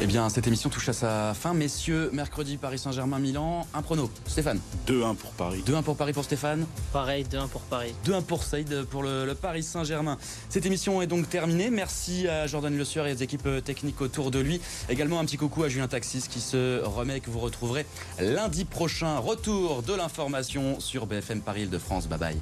Eh 0.00 0.06
bien, 0.06 0.28
cette 0.28 0.46
émission 0.46 0.70
touche 0.70 0.88
à 0.90 0.92
sa 0.92 1.34
fin. 1.34 1.54
Messieurs, 1.54 2.10
mercredi, 2.12 2.56
Paris 2.56 2.78
Saint-Germain-Milan. 2.78 3.66
Un 3.74 3.82
prono. 3.82 4.08
Stéphane 4.28 4.60
2-1 4.86 5.16
pour 5.16 5.30
Paris. 5.32 5.64
2-1 5.66 5.82
pour 5.82 5.96
Paris 5.96 6.12
pour 6.12 6.22
Stéphane 6.22 6.66
Pareil, 6.92 7.24
2-1 7.24 7.48
pour 7.48 7.62
Paris. 7.62 7.92
2-1 8.06 8.22
pour 8.22 8.44
Saïd 8.44 8.84
pour 8.84 9.02
le, 9.02 9.26
le 9.26 9.34
Paris 9.34 9.64
Saint-Germain. 9.64 10.16
Cette 10.50 10.66
émission 10.66 11.02
est 11.02 11.08
donc 11.08 11.28
terminée. 11.28 11.68
Merci 11.70 12.28
à 12.28 12.46
Jordan 12.46 12.76
Le 12.76 12.84
Sueur 12.84 13.08
et 13.08 13.12
aux 13.12 13.16
équipes 13.16 13.48
techniques 13.64 14.00
autour 14.00 14.30
de 14.30 14.38
lui. 14.38 14.60
Également 14.88 15.18
un 15.18 15.24
petit 15.24 15.36
coucou 15.36 15.64
à 15.64 15.68
Julien 15.68 15.88
Taxis 15.88 16.28
qui 16.30 16.40
se 16.40 16.80
remet 16.84 17.16
et 17.16 17.20
que 17.20 17.30
vous 17.30 17.40
retrouverez 17.40 17.84
lundi 18.20 18.64
prochain. 18.64 19.18
Retour 19.18 19.82
de 19.82 19.94
l'information 19.94 20.78
sur 20.78 21.06
BFM 21.06 21.40
Paris 21.40 21.66
de 21.66 21.78
France. 21.78 22.06
Bye 22.06 22.18
bye. 22.20 22.36